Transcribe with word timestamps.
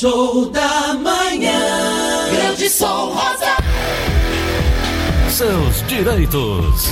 Show 0.00 0.46
da 0.46 0.94
manhã. 0.94 1.60
Grande 2.32 2.70
Som 2.70 3.12
Rosa. 3.12 3.54
Seus 5.28 5.86
direitos. 5.86 6.86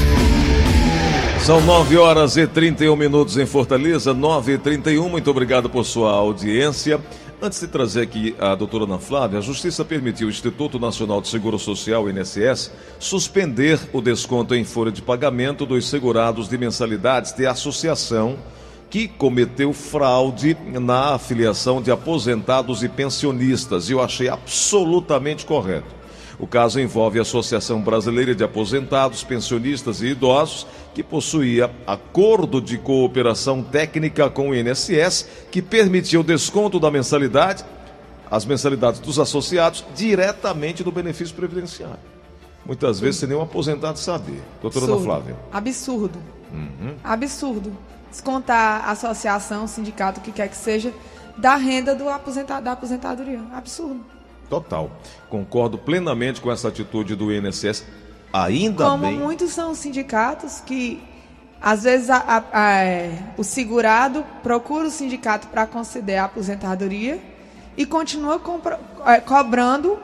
São 1.41 1.59
9 1.63 1.97
horas 1.97 2.37
e 2.37 2.47
31 2.47 2.95
minutos 2.97 3.39
em 3.39 3.47
Fortaleza, 3.47 4.13
9 4.13 4.53
e 4.53 4.59
31. 4.59 5.09
Muito 5.09 5.31
obrigado 5.31 5.71
por 5.71 5.87
sua 5.87 6.11
audiência. 6.11 7.01
Antes 7.41 7.61
de 7.61 7.69
trazer 7.69 8.03
aqui 8.03 8.37
a 8.39 8.55
doutora 8.55 8.85
Ana 8.85 8.99
Flávia, 8.99 9.39
a 9.39 9.43
Justiça 9.43 9.87
permitiu 9.87 10.27
ao 10.27 10.31
Instituto 10.31 10.79
Nacional 10.79 11.23
de 11.23 11.29
Seguro 11.29 11.59
Social, 11.59 12.11
INSS, 12.11 12.71
suspender 12.99 13.81
o 13.91 14.03
desconto 14.03 14.55
em 14.55 14.65
folha 14.65 14.93
de 14.93 15.01
pagamento 15.01 15.65
dos 15.65 15.89
segurados 15.89 16.47
de 16.47 16.59
mensalidades 16.59 17.33
de 17.33 17.47
associação 17.47 18.37
que 18.91 19.07
cometeu 19.07 19.73
fraude 19.73 20.57
na 20.81 21.15
afiliação 21.15 21.83
de 21.83 21.91
aposentados 21.91 22.83
e 22.83 22.89
pensionistas. 22.89 23.89
E 23.89 23.93
eu 23.93 24.03
achei 24.03 24.29
absolutamente 24.29 25.45
correto. 25.45 25.99
O 26.39 26.47
caso 26.47 26.79
envolve 26.79 27.19
a 27.19 27.23
Associação 27.23 27.83
Brasileira 27.83 28.33
de 28.33 28.45
Aposentados, 28.45 29.25
Pensionistas 29.25 30.01
e 30.03 30.07
Idosos, 30.07 30.67
que 30.95 31.03
possuía 31.03 31.71
acordo 31.85 32.61
de 32.61 32.79
cooperação 32.79 33.61
técnica 33.63 34.31
com 34.31 34.51
o 34.51 34.55
INSS, 34.55 35.29
que 35.51 35.61
permitia 35.61 36.21
o 36.21 36.25
desconto 36.25 36.79
da 36.79 36.91
mensalidade, 36.93 37.65
as 38.31 38.45
mensalidades 38.45 39.01
dos 39.01 39.19
associados, 39.19 39.85
diretamente 39.97 40.85
do 40.85 40.93
benefício 40.93 41.35
previdenciário. 41.35 41.99
Muitas 42.65 43.01
vezes 43.01 43.17
sem 43.17 43.29
nenhum 43.29 43.43
aposentado 43.43 43.99
saber. 43.99 44.41
Doutora 44.63 44.85
Ana. 44.85 45.01
Flávia. 45.01 45.37
Absurdo. 45.53 46.21
Absurdo. 47.03 47.73
Descontar 48.11 48.89
a 48.89 48.93
associação, 48.93 49.67
sindicato, 49.67 50.21
o 50.21 50.23
que 50.23 50.33
quer 50.33 50.49
que 50.49 50.57
seja, 50.57 50.93
da 51.37 51.57
renda 51.57 51.95
do 51.95 52.09
aposentado, 52.09 52.65
da 52.65 52.73
aposentadoria. 52.73 53.41
Absurdo. 53.55 54.05
Total. 54.49 54.91
Concordo 55.29 55.77
plenamente 55.77 56.41
com 56.41 56.51
essa 56.51 56.69
atitude 56.69 57.15
do 57.15 57.31
INSS. 57.33 57.85
Ainda 58.33 58.85
Como 58.87 59.07
bem. 59.07 59.19
muitos 59.19 59.53
são 59.53 59.71
os 59.73 59.79
sindicatos 59.79 60.61
que, 60.65 61.03
às 61.61 61.83
vezes, 61.85 62.09
a- 62.11 62.17
a- 62.17 62.45
a- 62.53 62.75
é, 62.83 63.19
o 63.37 63.45
segurado 63.45 64.25
procura 64.43 64.87
o 64.87 64.91
sindicato 64.91 65.49
para 65.49 65.67
conceder 65.67 66.19
a 66.19 66.25
aposentadoria 66.25 67.21
e 67.77 67.85
continua 67.87 68.39
compra- 68.39 68.81
é, 69.07 69.21
cobrando, 69.21 69.99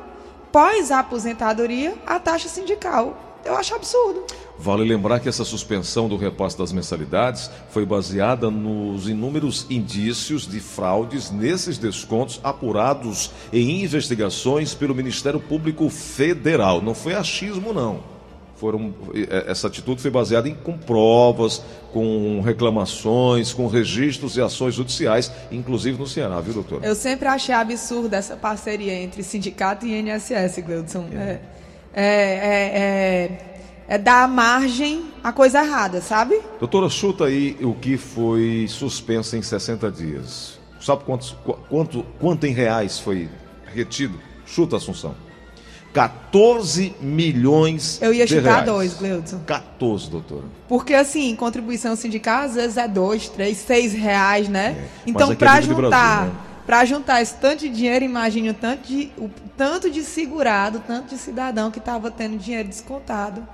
pós 0.52 0.90
a 0.90 1.00
aposentadoria, 1.00 1.94
a 2.06 2.18
taxa 2.20 2.48
sindical. 2.48 3.16
Eu 3.44 3.56
acho 3.56 3.74
absurdo. 3.74 4.24
Vale 4.58 4.84
lembrar 4.84 5.18
que 5.18 5.28
essa 5.28 5.44
suspensão 5.44 6.08
do 6.08 6.16
repasse 6.16 6.56
das 6.56 6.72
mensalidades 6.72 7.50
foi 7.70 7.84
baseada 7.84 8.50
nos 8.50 9.08
inúmeros 9.08 9.66
indícios 9.68 10.46
de 10.46 10.60
fraudes 10.60 11.30
nesses 11.30 11.76
descontos 11.76 12.40
apurados 12.42 13.32
em 13.52 13.82
investigações 13.82 14.72
pelo 14.72 14.94
Ministério 14.94 15.40
Público 15.40 15.88
Federal. 15.88 16.80
Não 16.80 16.94
foi 16.94 17.14
achismo, 17.14 17.72
não. 17.72 18.14
Foram, 18.56 18.94
eh, 19.12 19.46
essa 19.48 19.66
atitude 19.66 20.00
foi 20.00 20.12
baseada 20.12 20.48
em 20.48 20.54
com 20.54 20.78
provas, 20.78 21.60
com 21.92 22.40
reclamações, 22.40 23.52
com 23.52 23.66
registros 23.66 24.36
e 24.36 24.40
ações 24.40 24.74
judiciais, 24.74 25.30
inclusive 25.50 25.98
no 25.98 26.06
Ceará, 26.06 26.40
viu, 26.40 26.54
doutor? 26.54 26.84
Eu 26.84 26.94
sempre 26.94 27.26
achei 27.26 27.54
absurdo 27.54 28.14
essa 28.14 28.36
parceria 28.36 28.94
entre 28.94 29.24
sindicato 29.24 29.84
e 29.84 29.98
INSS, 29.98 30.62
Gleudson. 30.64 31.06
É, 31.12 31.40
é, 31.92 32.04
é, 32.04 32.70
é, 32.76 33.53
é 33.88 33.98
dar 33.98 34.26
margem 34.28 35.04
à 35.22 35.32
coisa 35.32 35.62
errada, 35.62 36.00
sabe? 36.00 36.40
Doutora, 36.58 36.88
chuta 36.88 37.24
aí 37.26 37.56
o 37.62 37.74
que 37.74 37.96
foi 37.96 38.66
suspenso 38.68 39.36
em 39.36 39.42
60 39.42 39.90
dias. 39.90 40.58
Sabe 40.80 41.04
quantos, 41.04 41.32
qu- 41.44 41.56
quanto, 41.68 42.04
quanto 42.20 42.46
em 42.46 42.52
reais 42.52 42.98
foi 42.98 43.28
retido? 43.74 44.18
Chuta, 44.46 44.76
Assunção. 44.76 45.14
14 45.92 46.92
milhões 47.00 48.00
Eu 48.02 48.12
ia 48.12 48.26
chutar 48.26 48.64
dois, 48.64 48.94
Gleudson. 48.94 49.38
14, 49.46 50.10
doutora. 50.10 50.42
Porque, 50.68 50.92
assim, 50.92 51.34
contribuição 51.36 51.94
sindical 51.94 52.42
às 52.42 52.54
vezes 52.56 52.76
é 52.76 52.88
dois, 52.88 53.28
três, 53.28 53.58
seis 53.58 53.92
reais, 53.92 54.48
né? 54.48 54.76
É, 54.76 54.88
Então, 55.10 55.30
é 55.32 55.36
para 55.36 55.60
Diva 55.60 55.74
do 55.74 55.82
juntar, 55.82 56.16
Brasil, 56.16 56.32
né? 56.34 56.40
para 56.66 56.84
juntar 56.84 57.22
esse 57.22 57.34
tanto 57.36 57.60
de 57.60 57.68
dinheiro, 57.68 58.04
imagine 58.04 58.50
o 58.50 58.54
tanto 58.54 58.88
de, 58.88 59.12
o 59.16 59.30
tanto 59.56 59.88
de 59.88 60.02
segurado, 60.02 60.82
tanto 60.84 61.14
de 61.14 61.18
cidadão 61.20 61.70
que 61.70 61.78
estava 61.78 62.10
tendo 62.10 62.36
dinheiro 62.38 62.68
descontado 62.68 63.46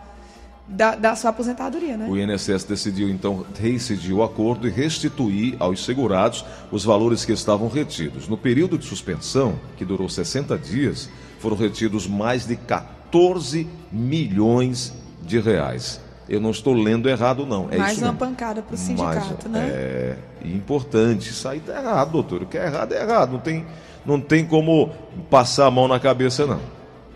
da, 0.71 0.95
da 0.95 1.17
sua 1.17 1.31
aposentadoria, 1.31 1.97
né? 1.97 2.07
O 2.09 2.17
INSS 2.17 2.65
decidiu 2.65 3.09
então 3.09 3.45
reincidir 3.59 4.15
o 4.15 4.23
acordo 4.23 4.69
e 4.69 4.71
restituir 4.71 5.57
aos 5.59 5.85
segurados 5.85 6.45
os 6.71 6.85
valores 6.85 7.25
que 7.25 7.33
estavam 7.33 7.69
retidos. 7.69 8.29
No 8.29 8.39
período 8.39 8.79
de 8.79 8.85
suspensão, 8.85 9.59
que 9.77 9.85
durou 9.85 10.09
60 10.09 10.57
dias, 10.57 11.11
foram 11.41 11.57
retidos 11.57 12.07
mais 12.07 12.47
de 12.47 12.55
14 12.55 13.67
milhões 13.91 14.95
de 15.23 15.41
reais. 15.41 16.01
Eu 16.29 16.41
não 16.41 16.53
estou 16.53 16.73
lendo 16.73 17.09
errado, 17.09 17.45
não. 17.45 17.67
É 17.73 17.77
Mais 17.77 17.99
uma 17.99 18.13
mesmo. 18.13 18.19
pancada 18.19 18.63
pro 18.63 18.77
sindicato, 18.77 19.49
Mais, 19.49 19.65
né? 19.65 19.69
É 19.69 20.17
importante. 20.45 21.31
Isso 21.31 21.49
aí 21.49 21.59
tá 21.59 21.81
errado, 21.81 22.13
doutor. 22.13 22.43
O 22.43 22.47
que 22.47 22.57
é 22.57 22.67
errado 22.67 22.93
é 22.93 23.03
errado. 23.03 23.33
Não 23.33 23.41
tem, 23.41 23.67
não 24.07 24.21
tem 24.21 24.47
como 24.47 24.91
passar 25.29 25.67
a 25.67 25.71
mão 25.73 25.89
na 25.89 25.99
cabeça, 25.99 26.47
não. 26.47 26.61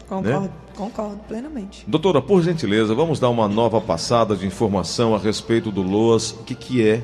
Concordo, 0.08 0.40
né? 0.40 0.50
Concordo 0.74 1.18
plenamente. 1.28 1.84
Doutora, 1.86 2.20
por 2.20 2.42
gentileza, 2.42 2.94
vamos 2.94 3.18
dar 3.20 3.30
uma 3.30 3.48
nova 3.48 3.80
passada 3.80 4.34
de 4.36 4.46
informação 4.46 5.14
a 5.14 5.18
respeito 5.18 5.70
do 5.70 5.82
LOAS. 5.82 6.32
O 6.32 6.44
que, 6.44 6.54
que 6.54 6.86
é? 6.86 7.02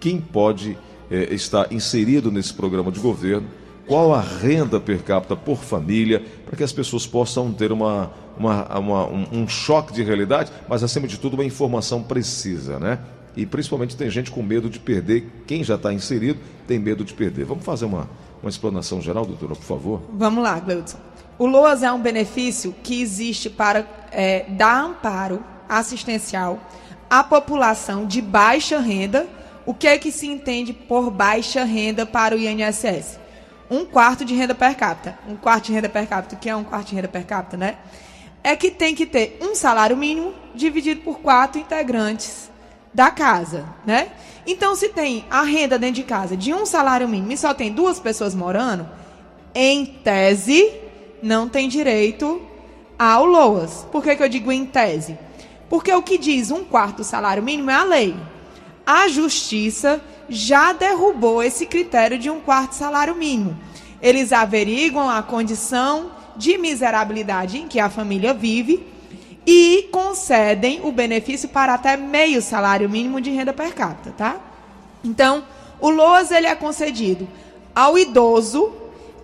Quem 0.00 0.20
pode 0.20 0.76
eh, 1.10 1.34
estar 1.34 1.72
inserido 1.72 2.30
nesse 2.30 2.52
programa 2.54 2.90
de 2.90 3.00
governo? 3.00 3.46
Qual 3.86 4.12
a 4.12 4.20
renda 4.20 4.80
per 4.80 5.02
capita 5.02 5.36
por 5.36 5.58
família? 5.58 6.22
Para 6.44 6.56
que 6.56 6.64
as 6.64 6.72
pessoas 6.72 7.06
possam 7.06 7.52
ter 7.52 7.70
uma, 7.70 8.10
uma- 8.36 8.78
uma- 8.78 9.06
um, 9.06 9.26
um 9.32 9.48
choque 9.48 9.92
de 9.92 10.02
realidade, 10.02 10.50
mas 10.68 10.82
acima 10.82 11.06
de 11.06 11.18
tudo 11.18 11.34
uma 11.34 11.44
informação 11.44 12.02
precisa, 12.02 12.78
né? 12.80 12.98
E 13.36 13.44
principalmente 13.46 13.94
tem 13.96 14.10
gente 14.10 14.30
com 14.30 14.42
medo 14.42 14.68
de 14.68 14.78
perder. 14.80 15.30
Quem 15.46 15.62
já 15.62 15.74
está 15.76 15.92
inserido 15.92 16.38
tem 16.66 16.78
medo 16.78 17.04
de 17.04 17.12
perder. 17.14 17.44
Vamos 17.44 17.64
fazer 17.64 17.84
uma, 17.84 18.08
uma 18.46 18.50
explanação 18.50 19.00
geral, 19.00 19.26
doutora, 19.26 19.56
por 19.56 19.64
favor? 19.64 20.02
Vamos 20.12 20.42
lá, 20.42 20.58
Gleudson. 20.60 20.98
O 21.36 21.46
LOAS 21.46 21.82
é 21.82 21.92
um 21.92 22.00
benefício 22.00 22.74
que 22.82 23.02
existe 23.02 23.50
para 23.50 23.84
é, 24.12 24.46
dar 24.48 24.84
amparo 24.84 25.44
assistencial 25.68 26.60
à 27.10 27.24
população 27.24 28.06
de 28.06 28.22
baixa 28.22 28.78
renda. 28.78 29.26
O 29.66 29.74
que 29.74 29.88
é 29.88 29.98
que 29.98 30.12
se 30.12 30.28
entende 30.28 30.72
por 30.72 31.10
baixa 31.10 31.64
renda 31.64 32.06
para 32.06 32.36
o 32.36 32.38
INSS? 32.38 33.18
Um 33.68 33.84
quarto 33.84 34.24
de 34.24 34.32
renda 34.32 34.54
per 34.54 34.76
capita. 34.76 35.18
Um 35.28 35.34
quarto 35.34 35.66
de 35.66 35.72
renda 35.72 35.88
per 35.88 36.06
capita, 36.06 36.36
que 36.36 36.48
é 36.48 36.54
um 36.54 36.62
quarto 36.62 36.90
de 36.90 36.94
renda 36.94 37.08
per 37.08 37.26
capita, 37.26 37.56
né? 37.56 37.76
É 38.44 38.54
que 38.54 38.70
tem 38.70 38.94
que 38.94 39.06
ter 39.06 39.40
um 39.42 39.56
salário 39.56 39.96
mínimo 39.96 40.32
dividido 40.54 41.00
por 41.00 41.18
quatro 41.18 41.60
integrantes 41.60 42.48
da 42.96 43.10
casa, 43.10 43.66
né? 43.84 44.08
Então, 44.46 44.74
se 44.74 44.88
tem 44.88 45.26
a 45.30 45.42
renda 45.42 45.78
dentro 45.78 45.96
de 45.96 46.02
casa 46.02 46.34
de 46.34 46.54
um 46.54 46.64
salário 46.64 47.06
mínimo 47.06 47.30
e 47.30 47.36
só 47.36 47.52
tem 47.52 47.70
duas 47.70 48.00
pessoas 48.00 48.34
morando, 48.34 48.88
em 49.54 49.84
tese, 49.84 50.72
não 51.22 51.46
tem 51.46 51.68
direito 51.68 52.40
ao 52.98 53.26
LOAS. 53.26 53.86
Por 53.92 54.02
que, 54.02 54.16
que 54.16 54.22
eu 54.22 54.28
digo 54.30 54.50
em 54.50 54.64
tese? 54.64 55.18
Porque 55.68 55.92
o 55.92 56.02
que 56.02 56.16
diz 56.16 56.50
um 56.50 56.64
quarto 56.64 57.04
salário 57.04 57.42
mínimo 57.42 57.70
é 57.70 57.74
a 57.74 57.84
lei. 57.84 58.16
A 58.86 59.08
justiça 59.08 60.00
já 60.26 60.72
derrubou 60.72 61.42
esse 61.42 61.66
critério 61.66 62.18
de 62.18 62.30
um 62.30 62.40
quarto 62.40 62.74
salário 62.74 63.14
mínimo. 63.14 63.58
Eles 64.00 64.32
averiguam 64.32 65.10
a 65.10 65.22
condição 65.22 66.12
de 66.34 66.56
miserabilidade 66.56 67.58
em 67.58 67.68
que 67.68 67.78
a 67.78 67.90
família 67.90 68.32
vive 68.32 68.86
e 69.46 69.88
concedem 69.92 70.80
o 70.82 70.90
benefício 70.90 71.48
para 71.48 71.74
até 71.74 71.96
meio 71.96 72.42
salário 72.42 72.90
mínimo 72.90 73.20
de 73.20 73.30
renda 73.30 73.52
per 73.52 73.72
capita, 73.74 74.12
tá? 74.16 74.36
Então, 75.04 75.44
o 75.80 75.88
LOAS 75.88 76.32
ele 76.32 76.48
é 76.48 76.54
concedido 76.54 77.28
ao 77.74 77.96
idoso 77.96 78.72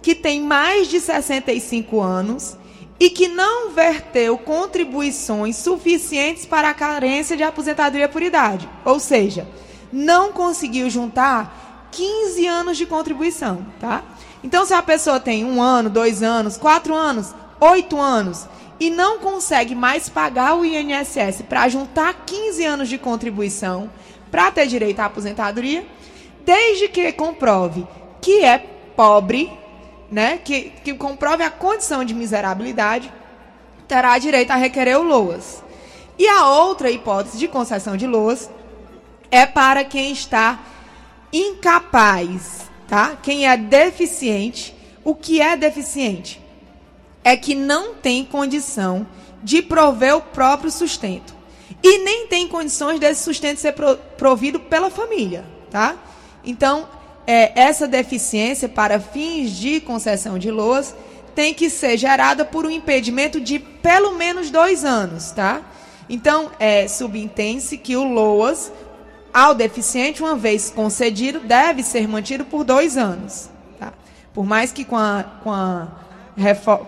que 0.01 0.15
tem 0.15 0.41
mais 0.41 0.89
de 0.89 1.01
65 1.01 2.01
anos 2.01 2.57
e 3.01 3.11
que 3.11 3.27
não 3.27 3.71
verteu 3.71 4.39
contribuições 4.39 5.57
suficientes 5.57 6.47
para 6.47 6.69
a 6.69 6.75
carência 6.75 7.37
de 7.37 7.43
aposentadoria 7.43 8.09
por 8.09 8.23
idade. 8.23 8.69
Ou 8.85 9.01
seja, 9.01 9.49
não 9.93 10.33
conseguiu 10.33 10.89
juntar 10.89 11.89
15 11.91 12.47
anos 12.47 12.77
de 12.77 12.87
contribuição, 12.87 13.67
tá? 13.81 14.05
Então, 14.45 14.65
se 14.65 14.73
a 14.73 14.83
pessoa 14.83 15.19
tem 15.19 15.45
um 15.45 15.61
ano, 15.61 15.91
dois 15.91 16.23
anos, 16.23 16.57
quatro 16.57 16.95
anos, 16.95 17.35
oito 17.61 17.99
anos 18.01 18.47
e 18.83 18.91
não 18.91 19.21
consegue 19.21 19.77
mais 19.77 20.09
pagar 20.09 20.57
o 20.57 20.65
INSS 20.65 21.43
para 21.49 21.69
juntar 21.69 22.25
15 22.27 22.65
anos 22.65 22.89
de 22.89 22.99
contribuição 22.99 23.89
para 24.29 24.51
ter 24.51 24.67
direito 24.67 24.99
à 24.99 25.05
aposentadoria, 25.05 25.87
desde 26.45 26.89
que 26.89 27.13
comprove 27.13 27.87
que 28.21 28.45
é 28.45 28.59
pobre, 28.97 29.57
né, 30.11 30.41
que, 30.45 30.73
que 30.83 30.95
comprove 30.95 31.45
a 31.45 31.51
condição 31.51 32.05
de 32.05 32.13
miserabilidade, 32.13 33.13
terá 33.87 34.19
direito 34.19 34.51
a 34.51 34.57
requerer 34.57 34.99
o 34.99 35.05
LOAS. 35.05 35.63
E 36.19 36.27
a 36.27 36.49
outra 36.49 36.91
hipótese 36.91 37.39
de 37.39 37.47
concessão 37.47 37.97
de 37.97 38.09
LOAS 38.09 38.51
é 39.31 39.47
para 39.47 39.85
quem 39.85 40.11
está 40.11 40.59
incapaz, 41.33 42.69
tá? 42.89 43.17
Quem 43.23 43.47
é 43.47 43.57
deficiente 43.57 44.75
o 45.05 45.15
que 45.15 45.41
é 45.41 45.57
deficiente? 45.57 46.42
É 47.25 47.37
que 47.37 47.55
não 47.55 47.95
tem 47.95 48.25
condição 48.25 49.07
de 49.43 49.63
prover 49.63 50.17
o 50.17 50.21
próprio 50.21 50.71
sustento. 50.71 51.35
E 51.83 51.99
nem 51.99 52.27
tem 52.27 52.47
condições 52.47 53.01
desse 53.01 53.23
sustento 53.23 53.59
ser 53.59 53.75
provido 54.17 54.61
pela 54.61 54.91
família, 54.91 55.45
tá? 55.71 55.97
Então, 56.45 56.89
é, 57.27 57.61
essa 57.61 57.89
deficiência 57.89 58.69
para 58.69 59.01
fins 59.01 59.51
de 59.51 59.81
concessão 59.81 60.39
de 60.39 60.51
loas 60.51 60.95
tem 61.35 61.55
que 61.55 61.71
ser 61.71 61.97
gerada 61.97 62.45
por 62.45 62.67
um 62.67 62.71
impedimento 62.71 63.41
de 63.41 63.59
pelo 63.59 64.13
menos 64.13 64.51
dois 64.51 64.85
anos, 64.85 65.31
tá? 65.33 65.63
Então, 66.09 66.51
é, 66.59 66.87
subentende-se 66.89 67.79
que 67.79 67.97
o 67.97 68.05
LOAS, 68.05 68.73
ao 69.33 69.55
deficiente, 69.55 70.23
uma 70.23 70.37
vez 70.37 70.71
concedido, 70.71 71.41
deve 71.41 71.83
ser 71.83 72.07
mantido 72.07 72.45
por 72.45 72.65
dois 72.65 72.99
anos. 72.99 73.49
Tá? 73.79 73.93
Por 74.35 74.45
mais 74.45 74.73
que 74.73 74.85
com 74.85 74.97
a, 74.97 75.25
com 75.43 75.51
a, 75.51 75.89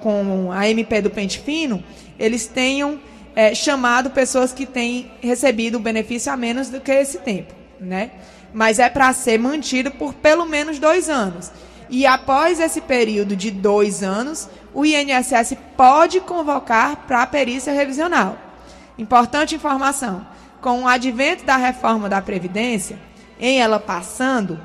com 0.01 0.51
a 0.53 0.69
MP 0.69 1.03
do 1.03 1.11
Pente 1.11 1.39
Fino, 1.39 1.83
eles 2.19 2.47
tenham 2.47 2.99
é, 3.35 3.55
chamado 3.55 4.11
pessoas 4.11 4.53
que 4.53 4.67
têm 4.67 5.11
recebido 5.21 5.77
o 5.77 5.81
benefício 5.81 6.33
a 6.33 6.37
menos 6.37 6.69
do 6.69 6.81
que 6.81 6.93
esse 6.93 7.19
tempo. 7.19 7.55
Né? 7.81 8.13
Mas 8.53 8.79
é 8.79 8.89
para 8.89 9.13
ser 9.13 9.39
mantido 9.39 9.91
por 9.91 10.15
pelo 10.15 10.47
menos 10.47 10.79
dois 10.79 11.09
anos. 11.09 11.51
E 11.91 12.07
após 12.07 12.61
esse 12.61 12.81
período 12.81 13.37
de 13.37 13.51
dois 13.51 14.03
anos, 14.03 14.49
o 14.73 14.85
INSS 14.85 15.57
pode 15.77 16.21
convocar 16.21 17.05
para 17.07 17.23
a 17.23 17.27
perícia 17.27 17.73
revisional. 17.73 18.39
Importante 18.97 19.55
informação: 19.55 20.27
com 20.61 20.83
o 20.83 20.89
advento 20.89 21.45
da 21.45 21.57
reforma 21.57 22.09
da 22.09 22.23
Previdência, 22.23 22.99
em 23.39 23.61
ela 23.61 23.79
passando, 23.79 24.59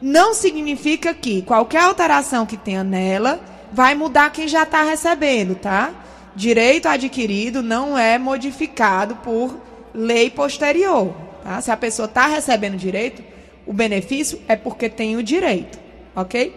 não 0.00 0.34
significa 0.34 1.14
que 1.14 1.42
qualquer 1.42 1.82
alteração 1.82 2.44
que 2.44 2.56
tenha 2.56 2.84
nela 2.84 3.40
vai 3.72 3.94
mudar 3.94 4.30
quem 4.30 4.48
já 4.48 4.62
está 4.62 4.82
recebendo, 4.82 5.54
tá? 5.54 5.92
Direito 6.34 6.86
adquirido 6.86 7.62
não 7.62 7.98
é 7.98 8.18
modificado 8.18 9.16
por 9.16 9.58
lei 9.94 10.30
posterior. 10.30 11.14
Tá? 11.42 11.60
Se 11.60 11.70
a 11.70 11.76
pessoa 11.76 12.06
está 12.06 12.26
recebendo 12.26 12.76
direito, 12.76 13.22
o 13.66 13.72
benefício 13.72 14.40
é 14.48 14.56
porque 14.56 14.88
tem 14.88 15.16
o 15.16 15.22
direito, 15.22 15.78
ok? 16.14 16.54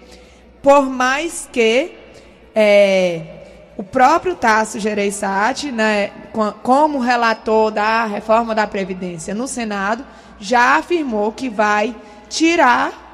Por 0.62 0.90
mais 0.90 1.50
que 1.52 1.92
é, 2.54 3.22
o 3.78 3.84
próprio 3.84 4.36
Tasso 4.36 4.80
Gereissati, 4.80 5.72
né, 5.72 6.12
como 6.62 7.00
relator 7.00 7.72
da 7.72 8.06
reforma 8.06 8.54
da 8.54 8.68
Previdência 8.68 9.34
no 9.34 9.48
Senado, 9.48 10.06
já 10.40 10.78
afirmou 10.78 11.32
que 11.32 11.50
vai 11.50 11.96
tirar, 12.30 13.11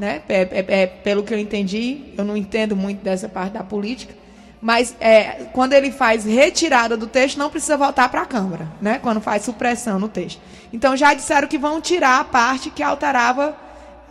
né, 0.00 0.22
é, 0.30 0.40
é, 0.40 0.64
é, 0.80 0.86
pelo 0.86 1.22
que 1.22 1.34
eu 1.34 1.38
entendi, 1.38 2.14
eu 2.16 2.24
não 2.24 2.34
entendo 2.34 2.74
muito 2.74 3.04
dessa 3.04 3.28
parte 3.28 3.52
da 3.52 3.62
política, 3.62 4.14
mas 4.58 4.96
é, 4.98 5.44
quando 5.52 5.74
ele 5.74 5.92
faz 5.92 6.24
retirada 6.24 6.96
do 6.96 7.06
texto, 7.06 7.36
não 7.36 7.50
precisa 7.50 7.76
voltar 7.76 8.08
para 8.08 8.22
a 8.22 8.26
Câmara, 8.26 8.66
né, 8.80 8.98
quando 8.98 9.20
faz 9.20 9.44
supressão 9.44 9.98
no 9.98 10.08
texto. 10.08 10.40
Então 10.72 10.96
já 10.96 11.12
disseram 11.12 11.46
que 11.46 11.58
vão 11.58 11.82
tirar 11.82 12.18
a 12.18 12.24
parte 12.24 12.70
que 12.70 12.82
alterava 12.82 13.54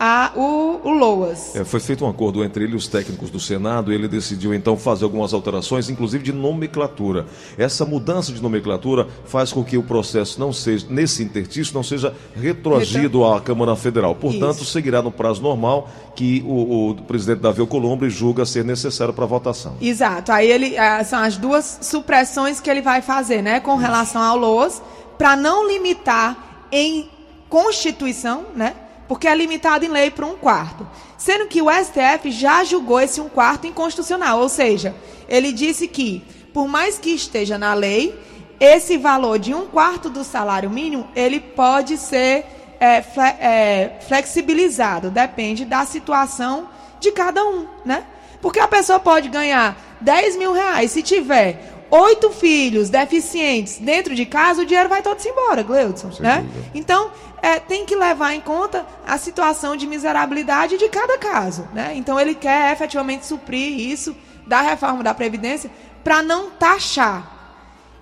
a, 0.02 0.32
o, 0.34 0.80
o 0.82 0.90
LOAS. 0.94 1.54
É, 1.54 1.62
foi 1.62 1.78
feito 1.78 2.06
um 2.06 2.08
acordo 2.08 2.42
entre 2.42 2.64
ele 2.64 2.72
e 2.72 2.76
os 2.76 2.88
técnicos 2.88 3.28
do 3.28 3.38
Senado, 3.38 3.92
ele 3.92 4.08
decidiu 4.08 4.54
então 4.54 4.74
fazer 4.74 5.04
algumas 5.04 5.34
alterações, 5.34 5.90
inclusive 5.90 6.24
de 6.24 6.32
nomenclatura. 6.32 7.26
Essa 7.58 7.84
mudança 7.84 8.32
de 8.32 8.42
nomenclatura 8.42 9.06
faz 9.26 9.52
com 9.52 9.62
que 9.62 9.76
o 9.76 9.82
processo 9.82 10.40
não 10.40 10.54
seja, 10.54 10.86
nesse 10.88 11.22
interstício, 11.22 11.74
não 11.74 11.82
seja 11.82 12.14
retroagido 12.34 13.26
à 13.26 13.42
Câmara 13.42 13.76
Federal. 13.76 14.14
Portanto, 14.14 14.62
Isso. 14.62 14.72
seguirá 14.72 15.02
no 15.02 15.12
prazo 15.12 15.42
normal 15.42 15.90
que 16.16 16.42
o, 16.46 16.92
o 16.92 16.94
presidente 17.02 17.40
Davi 17.40 17.60
Alcolumbre 17.60 18.08
julga 18.08 18.46
ser 18.46 18.64
necessário 18.64 19.12
para 19.12 19.26
votação. 19.26 19.76
Exato. 19.82 20.32
Aí 20.32 20.50
ele 20.50 20.78
ah, 20.78 21.04
são 21.04 21.18
as 21.18 21.36
duas 21.36 21.78
supressões 21.82 22.58
que 22.58 22.70
ele 22.70 22.80
vai 22.80 23.02
fazer, 23.02 23.42
né, 23.42 23.60
com 23.60 23.76
relação 23.76 24.22
ao 24.22 24.38
LOAS, 24.38 24.80
para 25.18 25.36
não 25.36 25.68
limitar 25.68 26.66
em 26.72 27.10
Constituição, 27.50 28.46
né? 28.56 28.74
Porque 29.10 29.26
é 29.26 29.34
limitado 29.34 29.84
em 29.84 29.88
lei 29.88 30.08
para 30.08 30.24
um 30.24 30.36
quarto. 30.36 30.86
Sendo 31.18 31.48
que 31.48 31.60
o 31.60 31.66
STF 31.68 32.30
já 32.30 32.62
julgou 32.62 33.00
esse 33.00 33.20
um 33.20 33.28
quarto 33.28 33.66
inconstitucional, 33.66 34.38
ou 34.38 34.48
seja, 34.48 34.94
ele 35.28 35.52
disse 35.52 35.88
que, 35.88 36.22
por 36.54 36.68
mais 36.68 36.96
que 36.96 37.10
esteja 37.10 37.58
na 37.58 37.74
lei, 37.74 38.16
esse 38.60 38.96
valor 38.96 39.36
de 39.36 39.52
um 39.52 39.66
quarto 39.66 40.08
do 40.08 40.22
salário 40.22 40.70
mínimo, 40.70 41.08
ele 41.16 41.40
pode 41.40 41.96
ser 41.96 42.46
é, 42.78 43.02
fle 43.02 43.24
é, 43.40 43.98
flexibilizado, 44.06 45.10
depende 45.10 45.64
da 45.64 45.84
situação 45.84 46.68
de 47.00 47.10
cada 47.10 47.44
um, 47.44 47.66
né? 47.84 48.04
Porque 48.40 48.60
a 48.60 48.68
pessoa 48.68 49.00
pode 49.00 49.28
ganhar 49.28 49.76
10 50.00 50.36
mil 50.36 50.52
reais, 50.52 50.92
se 50.92 51.02
tiver 51.02 51.80
oito 51.90 52.30
filhos 52.30 52.88
deficientes 52.88 53.78
dentro 53.78 54.14
de 54.14 54.24
casa, 54.24 54.62
o 54.62 54.64
dinheiro 54.64 54.88
vai 54.88 55.02
todo 55.02 55.20
embora, 55.26 55.62
Gleudson, 55.62 56.10
né? 56.20 56.46
Então, 56.72 57.10
é, 57.42 57.58
tem 57.58 57.84
que 57.86 57.94
levar 57.94 58.34
em 58.34 58.40
conta 58.40 58.86
a 59.06 59.18
situação 59.18 59.76
de 59.76 59.86
miserabilidade 59.86 60.76
de 60.76 60.88
cada 60.88 61.18
caso. 61.18 61.68
Né? 61.72 61.92
Então, 61.94 62.18
ele 62.18 62.34
quer 62.34 62.72
efetivamente 62.72 63.26
suprir 63.26 63.78
isso 63.78 64.16
da 64.46 64.60
reforma 64.60 65.02
da 65.02 65.14
Previdência 65.14 65.70
para 66.02 66.22
não 66.22 66.50
taxar. 66.50 67.38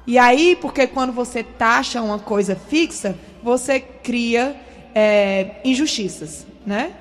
E 0.06 0.19
aí, 0.19 0.56
porque 0.56 0.87
quando 0.87 1.12
você 1.12 1.43
taxa 1.43 2.00
uma 2.00 2.19
coisa 2.19 2.56
fixa, 2.56 3.17
você 3.43 3.79
cria 3.79 4.58
é, 4.94 5.56
injustiças. 5.64 6.46
Né? 6.67 6.93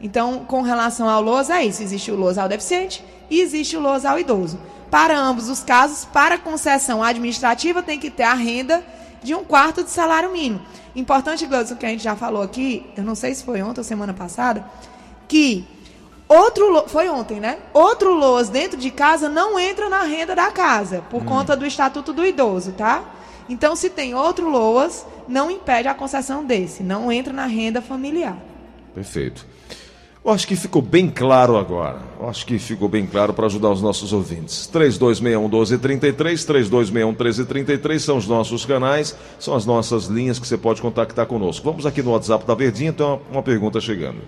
Então, 0.00 0.44
com 0.44 0.62
relação 0.62 1.08
ao 1.08 1.22
LOS, 1.22 1.50
é 1.50 1.64
isso. 1.64 1.82
Existe 1.82 2.10
o 2.10 2.16
LOS 2.16 2.38
ao 2.38 2.48
deficiente 2.48 3.04
e 3.30 3.40
existe 3.40 3.76
o 3.76 3.80
LOS 3.80 4.04
ao 4.04 4.18
idoso. 4.18 4.60
Para 4.90 5.16
ambos 5.18 5.48
os 5.48 5.62
casos, 5.62 6.04
para 6.04 6.36
concessão 6.36 7.02
administrativa, 7.02 7.82
tem 7.82 7.98
que 7.98 8.10
ter 8.10 8.24
a 8.24 8.34
renda 8.34 8.84
de 9.22 9.34
um 9.34 9.44
quarto 9.44 9.82
de 9.82 9.90
salário 9.90 10.32
mínimo. 10.32 10.60
Importante, 10.94 11.46
Gleudson, 11.46 11.76
que 11.76 11.86
a 11.86 11.88
gente 11.88 12.02
já 12.02 12.16
falou 12.16 12.42
aqui, 12.42 12.86
eu 12.96 13.04
não 13.04 13.14
sei 13.14 13.34
se 13.34 13.44
foi 13.44 13.62
ontem 13.62 13.80
ou 13.80 13.84
semana 13.84 14.12
passada, 14.12 14.64
que 15.28 15.64
outro 16.28 16.84
foi 16.88 17.08
ontem, 17.08 17.38
né? 17.38 17.58
Outro 17.72 18.12
LOAS 18.12 18.48
dentro 18.48 18.78
de 18.78 18.90
casa 18.90 19.28
não 19.28 19.58
entra 19.58 19.88
na 19.88 20.02
renda 20.02 20.34
da 20.34 20.50
casa, 20.50 21.02
por 21.10 21.22
hum. 21.22 21.26
conta 21.26 21.56
do 21.56 21.66
Estatuto 21.66 22.12
do 22.12 22.24
Idoso, 22.24 22.72
tá? 22.72 23.04
Então, 23.48 23.74
se 23.74 23.90
tem 23.90 24.14
outro 24.14 24.48
LOAS, 24.48 25.04
não 25.26 25.50
impede 25.50 25.88
a 25.88 25.94
concessão 25.94 26.44
desse, 26.44 26.82
não 26.82 27.10
entra 27.10 27.32
na 27.32 27.46
renda 27.46 27.82
familiar. 27.82 28.36
Perfeito. 28.94 29.46
Eu 30.22 30.32
acho 30.32 30.46
que 30.46 30.54
ficou 30.54 30.82
bem 30.82 31.08
claro 31.08 31.56
agora. 31.56 31.98
Eu 32.20 32.28
acho 32.28 32.44
que 32.44 32.58
ficou 32.58 32.90
bem 32.90 33.06
claro 33.06 33.32
para 33.32 33.46
ajudar 33.46 33.70
os 33.70 33.80
nossos 33.80 34.12
ouvintes. 34.12 34.66
3261 34.66 35.48
1233, 35.48 36.44
3261 36.44 37.08
1333 37.12 38.02
são 38.02 38.18
os 38.18 38.26
nossos 38.26 38.66
canais, 38.66 39.16
são 39.38 39.54
as 39.54 39.64
nossas 39.64 40.04
linhas 40.04 40.38
que 40.38 40.46
você 40.46 40.58
pode 40.58 40.82
contactar 40.82 41.24
conosco. 41.24 41.64
Vamos 41.64 41.86
aqui 41.86 42.02
no 42.02 42.10
WhatsApp 42.10 42.44
da 42.44 42.54
Verdinha, 42.54 42.92
tem 42.92 43.06
uma, 43.06 43.18
uma 43.32 43.42
pergunta 43.42 43.80
chegando. 43.80 44.18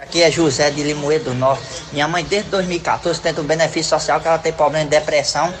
Aqui 0.00 0.22
é 0.22 0.30
José 0.30 0.70
de 0.70 0.82
Limoeiro 0.82 1.24
do 1.24 1.34
Norte. 1.34 1.62
Minha 1.92 2.08
mãe 2.08 2.24
desde 2.24 2.48
2014 2.48 3.20
tenta 3.20 3.42
um 3.42 3.44
benefício 3.44 3.90
social 3.90 4.20
que 4.20 4.28
ela 4.28 4.38
tem 4.38 4.52
problema 4.52 4.84
de 4.84 4.92
depressão 4.92 5.52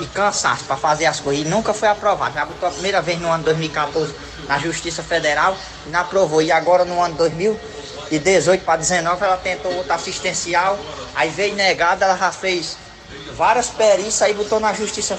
e 0.00 0.06
cansaço 0.06 0.64
para 0.64 0.76
fazer 0.76 1.06
as 1.06 1.20
coisas. 1.20 1.46
E 1.46 1.48
nunca 1.48 1.72
foi 1.72 1.86
aprovado. 1.86 2.34
Já 2.34 2.44
botou 2.44 2.68
a 2.68 2.72
primeira 2.72 3.00
vez 3.00 3.20
no 3.20 3.28
ano 3.28 3.44
2014 3.44 4.12
na 4.48 4.58
Justiça 4.58 5.00
Federal 5.00 5.56
e 5.86 5.90
não 5.90 6.00
aprovou. 6.00 6.42
E 6.42 6.50
agora 6.50 6.84
no 6.84 7.00
ano 7.00 7.14
2000 7.14 7.77
de 8.10 8.18
18 8.18 8.64
para 8.64 8.76
19 8.76 9.24
ela 9.24 9.36
tentou 9.36 9.72
outra 9.74 9.94
assistencial, 9.94 10.78
aí 11.14 11.30
veio 11.30 11.54
negada, 11.54 12.04
ela 12.04 12.16
já 12.16 12.32
fez 12.32 12.76
várias 13.36 13.68
perícias, 13.68 14.22
aí 14.22 14.34
botou 14.34 14.58
na 14.58 14.72
Justiça 14.72 15.18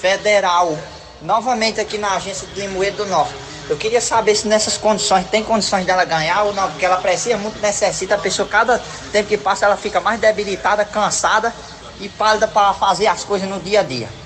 Federal, 0.00 0.76
novamente 1.20 1.80
aqui 1.80 1.98
na 1.98 2.14
agência 2.16 2.46
de 2.48 2.60
Limoeiro 2.60 2.96
do 2.96 3.06
Norte. 3.06 3.34
Eu 3.68 3.76
queria 3.76 4.00
saber 4.00 4.34
se 4.34 4.48
nessas 4.48 4.76
condições, 4.76 5.26
tem 5.28 5.44
condições 5.44 5.86
dela 5.86 6.04
ganhar 6.04 6.42
ou 6.42 6.52
não, 6.52 6.68
porque 6.68 6.84
ela 6.84 6.96
precisa 6.96 7.36
muito, 7.36 7.60
necessita, 7.60 8.16
a 8.16 8.18
pessoa 8.18 8.48
cada 8.48 8.80
tempo 9.12 9.28
que 9.28 9.38
passa 9.38 9.66
ela 9.66 9.76
fica 9.76 10.00
mais 10.00 10.20
debilitada, 10.20 10.84
cansada 10.84 11.54
e 12.00 12.08
pálida 12.08 12.48
para 12.48 12.74
fazer 12.74 13.06
as 13.06 13.22
coisas 13.22 13.48
no 13.48 13.60
dia 13.60 13.80
a 13.80 13.82
dia. 13.82 14.21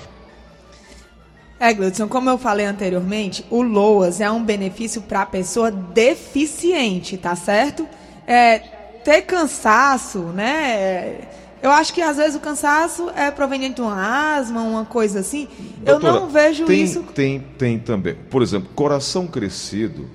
É, 1.59 1.73
Gludson, 1.73 2.07
como 2.07 2.29
eu 2.29 2.37
falei 2.37 2.65
anteriormente, 2.65 3.43
o 3.49 3.63
LOAS 3.63 4.21
é 4.21 4.29
um 4.29 4.43
benefício 4.43 5.01
para 5.01 5.23
a 5.23 5.25
pessoa 5.25 5.71
deficiente, 5.71 7.17
tá 7.17 7.35
certo? 7.35 7.87
É, 8.27 8.59
ter 9.03 9.23
cansaço, 9.23 10.19
né? 10.19 11.15
Eu 11.61 11.71
acho 11.71 11.91
que 11.93 12.01
às 12.01 12.17
vezes 12.17 12.35
o 12.35 12.39
cansaço 12.39 13.09
é 13.15 13.31
proveniente 13.31 13.75
de 13.75 13.81
uma 13.81 14.35
asma, 14.37 14.61
uma 14.61 14.85
coisa 14.85 15.21
assim. 15.21 15.47
Doutora, 15.77 16.13
eu 16.13 16.21
não 16.21 16.29
vejo 16.29 16.65
tem, 16.65 16.83
isso. 16.83 17.01
Tem, 17.15 17.39
tem 17.57 17.79
também. 17.79 18.15
Por 18.29 18.43
exemplo, 18.43 18.69
coração 18.75 19.25
crescido. 19.25 20.07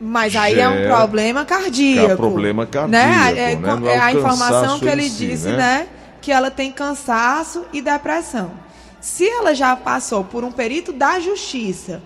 Mas 0.00 0.34
aí 0.34 0.58
é 0.58 0.68
um 0.68 0.88
problema 0.88 1.44
cardíaco. 1.44 2.10
É 2.10 2.14
um 2.14 2.16
problema 2.16 2.64
cardíaco. 2.64 2.90
Né? 2.90 3.52
É, 3.52 3.56
né? 3.56 3.80
é, 3.84 3.94
é 3.94 3.98
a 3.98 4.12
informação 4.12 4.78
que 4.78 4.86
ele 4.86 5.02
si, 5.02 5.26
disse, 5.26 5.48
né? 5.48 5.56
né? 5.56 5.86
Que 6.22 6.32
ela 6.32 6.50
tem 6.50 6.72
cansaço 6.72 7.66
e 7.72 7.82
depressão. 7.82 8.52
Se 9.00 9.28
ela 9.28 9.54
já 9.54 9.74
passou 9.76 10.24
por 10.24 10.42
um 10.44 10.50
perito 10.52 10.92
da 10.92 11.20
justiça 11.20 12.02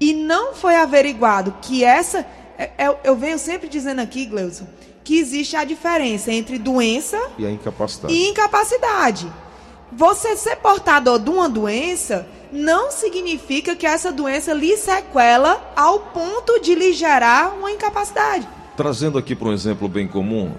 e 0.00 0.12
não 0.12 0.54
foi 0.54 0.76
averiguado 0.76 1.54
que 1.62 1.82
essa. 1.84 2.18
Eu, 2.18 2.24
é, 2.58 2.70
é, 2.78 2.96
eu 3.04 3.16
venho 3.16 3.38
sempre 3.38 3.68
dizendo 3.68 4.00
aqui, 4.00 4.26
Gleuson, 4.26 4.66
que 5.02 5.18
existe 5.18 5.56
a 5.56 5.64
diferença 5.64 6.30
entre 6.32 6.58
doença 6.58 7.18
E 7.38 7.44
incapacidade. 7.46 8.12
e 8.14 8.28
incapacidade. 8.28 9.32
Você 9.92 10.36
ser 10.36 10.56
portador 10.56 11.18
de 11.18 11.30
uma 11.30 11.48
doença 11.48 12.26
não 12.52 12.90
significa 12.90 13.74
que 13.76 13.86
essa 13.86 14.12
doença 14.12 14.52
lhe 14.52 14.76
sequela 14.76 15.72
ao 15.76 15.98
ponto 16.00 16.60
de 16.60 16.74
lhe 16.74 16.92
gerar 16.92 17.54
uma 17.58 17.70
incapacidade. 17.70 18.46
Trazendo 18.76 19.18
aqui 19.18 19.34
para 19.34 19.48
um 19.48 19.52
exemplo 19.52 19.88
bem 19.88 20.06
comum, 20.08 20.52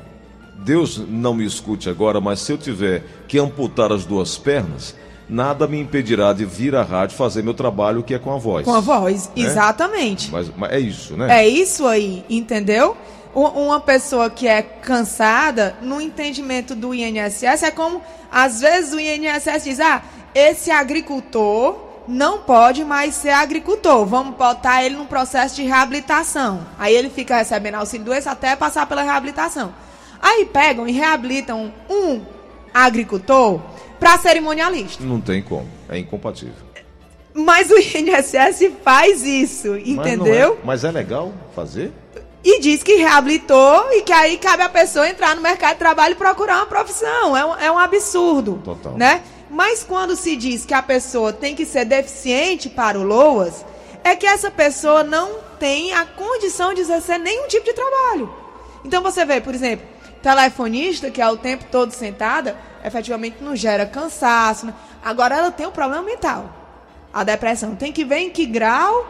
Deus 0.64 0.98
não 0.98 1.34
me 1.34 1.46
escute 1.46 1.90
agora, 1.90 2.20
mas 2.22 2.40
se 2.40 2.52
eu 2.52 2.58
tiver 2.58 3.04
que 3.28 3.38
amputar 3.38 3.92
as 3.92 4.06
duas 4.06 4.38
pernas, 4.38 4.96
nada 5.30 5.68
me 5.68 5.80
impedirá 5.80 6.34
de 6.34 6.46
vir 6.46 6.76
à 6.76 6.84
rádio 6.84 7.18
fazer 7.18 7.44
meu 7.44 7.54
trabalho 7.54 8.04
que 8.04 8.14
é 8.14 8.20
com 8.20 8.34
a 8.34 8.38
voz. 8.38 8.66
Com 8.66 8.74
a 8.74 8.80
voz, 8.80 9.30
Né? 9.36 9.44
exatamente. 9.44 10.32
Mas, 10.32 10.52
mas 10.56 10.72
é 10.72 10.80
isso, 10.80 11.16
né? 11.18 11.42
É 11.42 11.48
isso 11.48 11.88
aí, 11.88 12.24
entendeu? 12.30 12.96
Uma 13.34 13.82
pessoa 13.82 14.30
que 14.30 14.48
é 14.48 14.62
cansada, 14.62 15.76
no 15.82 16.00
entendimento 16.00 16.74
do 16.74 16.94
INSS, 16.94 17.64
é 17.64 17.72
como, 17.72 18.02
às 18.32 18.62
vezes, 18.62 18.94
o 18.94 19.00
INSS 19.00 19.64
diz: 19.66 19.80
ah, 19.82 20.02
esse 20.34 20.72
agricultor 20.72 21.76
não 22.08 22.40
pode 22.40 22.86
mais 22.86 23.14
ser 23.16 23.32
agricultor, 23.32 24.06
vamos 24.06 24.36
botar 24.38 24.86
ele 24.86 24.96
num 24.96 25.06
processo 25.08 25.56
de 25.56 25.64
reabilitação. 25.64 26.66
Aí 26.80 26.96
ele 26.96 27.10
fica 27.10 27.36
recebendo 27.38 27.76
auxílio 27.76 28.06
doença 28.06 28.32
até 28.32 28.56
passar 28.56 28.86
pela 28.86 29.02
reabilitação. 29.02 29.74
Aí 30.22 30.46
pegam 30.46 30.88
e 30.88 30.94
reabilitam 30.94 31.74
um 31.90 32.22
agricultor 32.74 33.60
para 34.00 34.18
cerimonialista. 34.18 35.04
Não 35.04 35.20
tem 35.22 35.42
como, 35.42 35.68
é 35.90 35.98
incompatível. 35.98 36.54
Mas 37.34 37.70
o 37.70 37.78
INSS 37.78 38.72
faz 38.84 39.24
isso, 39.24 39.72
Mas 39.72 39.86
não 39.88 40.04
entendeu? 40.04 40.54
é- 40.62 40.66
Mas 40.66 40.84
é 40.84 40.92
legal 40.92 41.34
fazer? 41.54 41.92
E 42.44 42.60
diz 42.60 42.84
que 42.84 42.96
reabilitou 42.96 43.92
e 43.92 44.04
que 44.04 44.14
aí 44.14 44.38
cabe 44.38 44.62
a 44.64 44.70
pessoa 44.70 45.10
entrar 45.10 45.36
no 45.36 45.42
mercado 45.42 45.74
de 45.74 45.80
trabalho 45.80 46.14
e 46.14 46.16
procurar 46.16 46.58
uma 46.58 46.66
profissão. 46.68 47.36
É 47.36 47.44
um, 47.46 47.56
é 47.56 47.72
um 47.72 47.78
absurdo. 47.80 48.62
Total. 48.64 48.94
Né? 48.94 49.22
Mas 49.50 49.84
quando 49.84 50.16
se 50.16 50.36
diz 50.36 50.64
que 50.64 50.74
a 50.74 50.82
pessoa 50.82 51.34
tem 51.34 51.56
que 51.56 51.66
ser 51.66 51.86
deficiente 51.86 52.70
para 52.70 53.00
o 53.00 53.04
LOAS, 53.04 53.66
é 54.04 54.16
que 54.16 54.28
essa 54.28 54.52
pessoa 54.52 55.04
não 55.04 55.40
tem 55.60 55.92
a 55.94 56.06
condição 56.06 56.74
de 56.74 56.82
exercer 56.82 57.18
nenhum 57.20 57.48
tipo 57.48 57.66
de 57.66 57.74
trabalho. 57.74 58.32
Então 58.84 59.02
você 59.02 59.26
vê, 59.26 59.42
por 59.42 59.56
exemplo, 59.56 59.86
telefonista, 60.26 61.12
que 61.12 61.22
é 61.22 61.30
o 61.30 61.38
tempo 61.38 61.66
todo 61.70 61.92
sentada, 61.92 62.58
efetivamente 62.84 63.44
não 63.44 63.56
gera 63.56 63.86
cansaço. 63.86 64.66
né? 64.66 64.74
Agora 65.04 65.36
ela 65.36 65.52
tem 65.52 65.68
um 65.68 65.72
problema 65.72 66.02
mental. 66.02 66.50
A 67.14 67.24
depressão 67.24 67.76
tem 67.76 67.92
que 67.92 68.04
ver 68.04 68.18
em 68.18 68.30
que 68.32 68.44
grau 68.44 69.06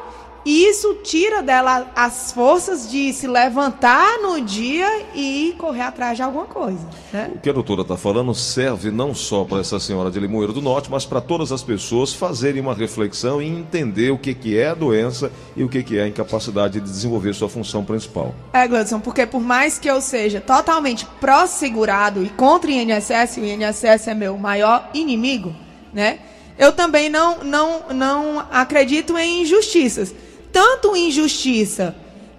e 0.45 0.69
isso 0.69 0.99
tira 1.03 1.41
dela 1.41 1.91
as 1.95 2.31
forças 2.31 2.89
de 2.89 3.11
se 3.11 3.25
levantar 3.25 4.19
no 4.19 4.39
dia 4.39 4.87
e 5.15 5.55
correr 5.57 5.81
atrás 5.81 6.15
de 6.15 6.21
alguma 6.21 6.45
coisa. 6.45 6.87
Né? 7.11 7.31
O 7.33 7.39
que 7.39 7.49
a 7.49 7.53
doutora 7.53 7.81
está 7.81 7.97
falando 7.97 8.33
serve 8.35 8.91
não 8.91 9.15
só 9.15 9.43
para 9.43 9.59
essa 9.59 9.79
senhora 9.79 10.11
de 10.11 10.19
Limoeiro 10.19 10.53
do 10.53 10.61
Norte, 10.61 10.91
mas 10.91 11.03
para 11.03 11.19
todas 11.19 11.51
as 11.51 11.63
pessoas 11.63 12.13
fazerem 12.13 12.61
uma 12.61 12.75
reflexão 12.75 13.41
e 13.41 13.47
entender 13.47 14.11
o 14.11 14.19
que, 14.19 14.35
que 14.35 14.55
é 14.55 14.67
a 14.67 14.75
doença 14.75 15.31
e 15.55 15.63
o 15.63 15.69
que, 15.69 15.81
que 15.81 15.97
é 15.97 16.03
a 16.03 16.07
incapacidade 16.07 16.79
de 16.79 16.81
desenvolver 16.81 17.33
sua 17.33 17.49
função 17.49 17.83
principal. 17.83 18.35
É, 18.53 18.67
Gladson, 18.67 18.99
porque 18.99 19.25
por 19.25 19.41
mais 19.41 19.79
que 19.79 19.89
eu 19.89 19.99
seja 19.99 20.39
totalmente 20.39 21.07
pró-segurado 21.19 22.23
e 22.23 22.29
contra 22.29 22.69
o 22.69 22.73
INSS, 22.73 23.37
o 23.37 23.45
INSS 23.45 24.09
é 24.09 24.13
meu 24.13 24.37
maior 24.37 24.91
inimigo, 24.93 25.55
né? 25.91 26.19
Eu 26.57 26.71
também 26.71 27.09
não, 27.09 27.43
não, 27.43 27.89
não 27.89 28.45
acredito 28.51 29.17
em 29.17 29.41
injustiças. 29.41 30.13
Tanto 30.55 30.95
injustiça 30.95 31.93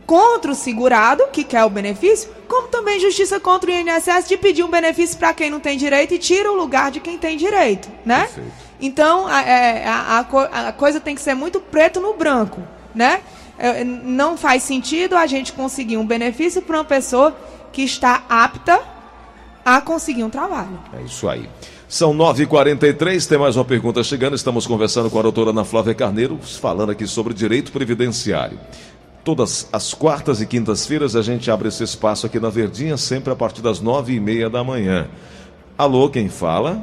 contra 0.07 0.51
o 0.51 0.55
segurado, 0.55 1.25
que 1.31 1.45
quer 1.45 1.63
o 1.65 1.69
benefício, 1.69 2.31
como 2.49 2.69
também 2.69 2.99
justiça 2.99 3.39
contra 3.39 3.71
o 3.71 3.75
INSS 3.75 4.27
de 4.27 4.39
pedir 4.39 4.63
um 4.63 4.71
benefício 4.71 5.19
para 5.19 5.35
quem 5.35 5.51
não 5.51 5.61
tem 5.61 5.77
direito 5.77 6.15
e 6.15 6.19
tira 6.19 6.51
o 6.51 6.55
lugar 6.57 6.91
de 6.91 6.99
quem 6.99 7.19
tem 7.19 7.37
direito, 7.37 7.91
né? 8.07 8.21
Perfeito. 8.21 8.53
Então, 8.81 9.27
a, 9.27 9.43
é, 9.43 9.87
a- 9.87 10.25
a 10.31 10.69
a 10.69 10.73
coisa 10.73 10.99
tem 10.99 11.15
que 11.15 11.21
ser 11.21 11.35
muito 11.35 11.61
preto 11.61 12.01
no 12.01 12.15
branco, 12.15 12.63
né? 12.95 13.21
É, 13.59 13.85
Não 13.85 14.35
faz 14.39 14.63
sentido 14.63 15.15
a 15.15 15.27
gente 15.27 15.53
conseguir 15.53 15.99
um 15.99 16.07
benefício 16.07 16.63
para 16.63 16.79
uma 16.79 16.85
pessoa 16.85 17.37
que 17.71 17.83
está 17.83 18.23
apta 18.31 18.81
a 19.63 19.79
conseguir 19.83 20.25
um 20.25 20.31
trabalho. 20.31 20.81
É 20.99 21.03
isso 21.03 21.29
aí. 21.29 21.51
São 21.89 22.13
9h43, 22.15 23.29
tem 23.29 23.39
mais 23.39 23.57
uma 23.57 23.65
pergunta 23.65 24.03
chegando. 24.03 24.35
Estamos 24.35 24.67
conversando 24.67 25.09
com 25.09 25.19
a 25.21 25.23
doutora 25.23 25.51
Ana 25.51 25.65
Flávia 25.65 25.95
Carneiro, 25.95 26.37
falando 26.43 26.91
aqui 26.91 27.07
sobre 27.07 27.33
direito 27.33 27.71
previdenciário. 27.71 28.59
Todas 29.23 29.69
as 29.73 29.95
quartas 29.95 30.41
e 30.41 30.47
quintas-feiras 30.47 31.15
a 31.15 31.23
gente 31.23 31.49
abre 31.51 31.69
esse 31.69 31.85
espaço 31.85 32.27
aqui 32.27 32.41
na 32.41 32.51
Verdinha, 32.51 32.97
sempre 32.97 33.33
a 33.33 33.37
partir 33.37 33.63
das 33.63 33.81
nove 33.81 34.15
e 34.15 34.21
meia 34.21 34.51
da 34.51 34.65
manhã. 34.65 35.07
Alô, 35.79 36.09
quem 36.09 36.29
fala? 36.29 36.83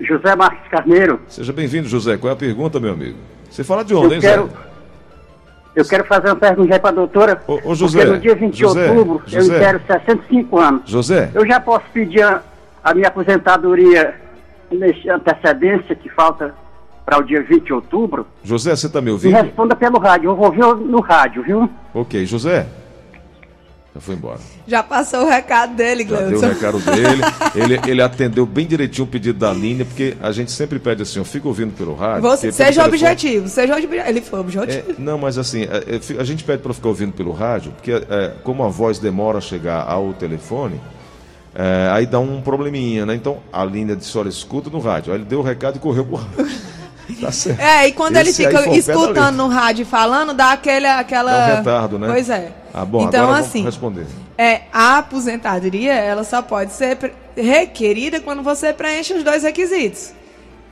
José 0.00 0.34
Marques 0.36 0.68
Carneiro, 0.70 1.20
Seja 1.28 1.52
bem-vindo, 1.52 1.88
José. 1.88 2.16
Qual 2.16 2.30
é 2.30 2.32
a 2.32 2.36
pergunta, 2.36 2.78
meu 2.80 2.92
amigo? 2.92 3.18
Você 3.50 3.64
fala 3.64 3.84
de 3.84 3.92
onde, 3.94 4.06
eu 4.06 4.12
hein, 4.14 4.20
quero, 4.20 4.46
Zé? 4.46 4.52
eu 5.76 5.84
quero 5.84 6.04
fazer 6.04 6.28
uma 6.28 6.36
pergunta 6.36 6.74
aí 6.74 6.80
para 6.80 6.90
a 6.90 6.94
doutora. 6.94 7.42
Ô, 7.46 7.60
ô, 7.64 7.74
José, 7.74 7.98
porque 7.98 8.12
no 8.14 8.20
dia 8.20 8.34
20 8.36 8.52
de 8.52 8.60
José, 8.60 8.90
outubro 8.90 9.22
José. 9.26 9.56
eu 9.56 9.58
quero 9.60 9.80
65 9.86 10.58
anos. 10.58 10.82
José, 10.86 11.30
Eu 11.34 11.46
já 11.46 11.60
posso 11.60 11.84
pedir 11.92 12.24
a, 12.82 12.90
a 12.90 12.94
minha 12.94 13.08
aposentadoria 13.08 14.14
antecedência 15.08 15.94
que 15.94 16.08
falta 16.10 16.54
para 17.04 17.18
o 17.18 17.22
dia 17.22 17.42
20 17.42 17.64
de 17.64 17.72
outubro? 17.72 18.26
José, 18.42 18.74
você 18.76 18.86
está 18.86 19.00
me 19.00 19.06
Me 19.06 19.10
ouvindo? 19.12 19.32
responda 19.34 19.74
pelo 19.74 19.98
rádio. 19.98 20.30
Eu 20.30 20.36
vou 20.36 20.46
ouvir 20.46 20.60
no 20.60 21.00
rádio, 21.00 21.42
viu? 21.42 21.68
Ok, 21.94 22.24
José. 22.26 22.66
Já 23.92 24.00
foi 24.00 24.14
embora. 24.14 24.38
Já 24.68 24.84
passou 24.84 25.24
o 25.24 25.28
recado 25.28 25.74
dele, 25.74 26.06
Já 26.06 26.16
deu 26.20 26.38
o 26.38 26.40
recado 26.40 26.78
dele. 26.78 27.22
Ele, 27.56 27.80
ele 27.90 28.00
atendeu 28.00 28.46
bem 28.46 28.64
direitinho 28.64 29.04
o 29.04 29.10
pedido 29.10 29.36
da 29.40 29.52
linha, 29.52 29.84
porque 29.84 30.16
a 30.22 30.30
gente 30.30 30.52
sempre 30.52 30.78
pede 30.78 31.02
assim, 31.02 31.18
ó, 31.18 31.24
fica 31.24 31.48
ouvindo 31.48 31.72
pelo 31.76 31.96
rádio. 31.96 32.22
Você, 32.22 32.52
seja 32.52 32.84
telefone- 32.84 32.88
objetivo, 32.88 33.48
seja 33.48 33.72
objetivo. 33.74 34.08
Ele 34.08 34.20
foi 34.20 34.38
objetivo. 34.38 34.92
É, 34.92 34.94
não, 34.96 35.18
mas 35.18 35.36
assim, 35.36 35.62
é, 35.64 35.96
é, 35.96 35.98
fi- 35.98 36.16
a 36.16 36.22
gente 36.22 36.44
pede 36.44 36.62
para 36.62 36.72
ficar 36.72 36.86
ouvindo 36.90 37.12
pelo 37.12 37.32
rádio, 37.32 37.72
porque 37.72 37.90
é, 37.90 38.34
como 38.44 38.62
a 38.62 38.68
voz 38.68 39.00
demora 39.00 39.38
a 39.38 39.40
chegar 39.40 39.82
ao 39.90 40.12
telefone, 40.12 40.80
é, 41.54 41.90
aí 41.92 42.06
dá 42.06 42.18
um 42.20 42.40
probleminha, 42.40 43.04
né? 43.04 43.14
Então 43.14 43.38
a 43.52 43.64
linha 43.64 43.96
disse, 43.96 44.16
olha, 44.16 44.28
escuta 44.28 44.70
no 44.70 44.78
rádio. 44.78 45.12
Aí 45.12 45.18
ele 45.18 45.24
deu 45.24 45.40
o 45.40 45.42
recado 45.42 45.76
e 45.76 45.78
correu 45.78 46.04
pro 46.04 46.16
rádio. 46.16 46.50
tá 47.20 47.32
certo. 47.32 47.60
É, 47.60 47.88
e 47.88 47.92
quando 47.92 48.16
Esse 48.16 48.44
ele 48.44 48.52
fica 48.52 48.70
escutando 48.70 49.36
no 49.36 49.48
rádio 49.48 49.84
falando, 49.84 50.32
dá 50.32 50.52
aquele, 50.52 50.86
aquela. 50.86 51.32
Dá 51.32 51.52
um 51.52 51.56
retardo, 51.56 51.98
né? 51.98 52.08
Pois 52.08 52.30
é. 52.30 52.52
Ah, 52.72 52.84
bom, 52.84 53.08
então, 53.08 53.32
assim, 53.32 53.64
responder. 53.64 54.06
é, 54.38 54.62
a 54.72 54.98
aposentadoria, 54.98 55.92
ela 55.92 56.22
só 56.22 56.40
pode 56.40 56.72
ser 56.72 56.96
requerida 57.36 58.20
quando 58.20 58.42
você 58.44 58.72
preenche 58.72 59.12
os 59.12 59.24
dois 59.24 59.42
requisitos. 59.42 60.12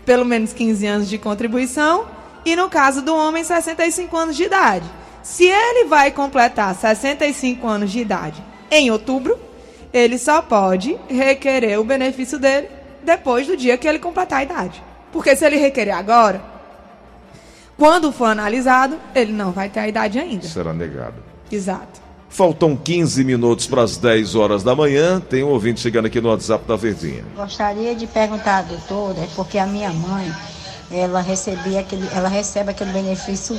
Pelo 0.07 0.25
menos 0.25 0.53
15 0.53 0.87
anos 0.87 1.09
de 1.09 1.19
contribuição 1.19 2.07
e, 2.45 2.55
no 2.55 2.69
caso 2.69 3.03
do 3.03 3.15
homem, 3.15 3.43
65 3.43 4.17
anos 4.17 4.37
de 4.37 4.45
idade. 4.45 4.87
Se 5.23 5.45
ele 5.45 5.87
vai 5.87 6.13
completar 6.13 6.75
65 6.75 7.67
anos 7.67 7.91
de 7.91 7.99
idade 7.99 8.43
em 8.71 8.91
outubro, 8.91 9.48
ele 9.93 10.19
só 10.19 10.43
pode 10.43 10.99
requerer 11.09 11.79
o 11.81 11.85
benefício 11.85 12.39
dele 12.39 12.69
depois 13.03 13.47
do 13.47 13.57
dia 13.57 13.77
que 13.79 13.89
ele 13.89 13.99
completar 13.99 14.41
a 14.41 14.43
idade. 14.43 14.83
Porque 15.13 15.35
se 15.35 15.45
ele 15.45 15.57
requerer 15.57 15.95
agora, 15.95 16.43
quando 17.77 18.13
for 18.13 18.27
analisado, 18.27 18.99
ele 19.15 19.33
não 19.33 19.53
vai 19.53 19.69
ter 19.69 19.81
a 19.81 19.89
idade 19.89 20.19
ainda. 20.19 20.47
Será 20.47 20.75
negado. 20.75 21.23
Exato. 21.51 22.09
Faltam 22.29 22.77
15 22.77 23.25
minutos 23.25 23.67
para 23.67 23.83
as 23.83 23.97
10 23.97 24.35
horas 24.35 24.63
da 24.63 24.75
manhã. 24.75 25.19
Tem 25.21 25.43
um 25.43 25.49
ouvinte 25.49 25.81
chegando 25.81 26.07
aqui 26.07 26.21
no 26.21 26.29
WhatsApp 26.29 26.67
da 26.67 26.77
Verdinha. 26.77 27.25
Gostaria 27.35 27.95
de 27.95 28.07
perguntar 28.07 28.59
à 28.59 28.63
doutora, 28.63 29.21
é 29.21 29.29
porque 29.35 29.59
a 29.59 29.67
minha 29.67 29.91
mãe, 29.91 30.31
ela 30.91 31.21
recebia 31.21 31.81
aquele, 31.81 32.07
ela 32.15 32.29
recebe 32.29 32.71
aquele 32.71 32.93
benefício 32.93 33.59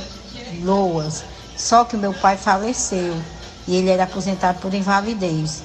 LOAS, 0.62 1.24
só 1.56 1.84
que 1.84 1.96
o 1.96 1.98
meu 1.98 2.14
pai 2.14 2.36
faleceu 2.36 3.14
e 3.66 3.76
ele 3.76 3.90
era 3.90 4.04
aposentado 4.04 4.60
por 4.60 4.72
invalidez. 4.72 5.62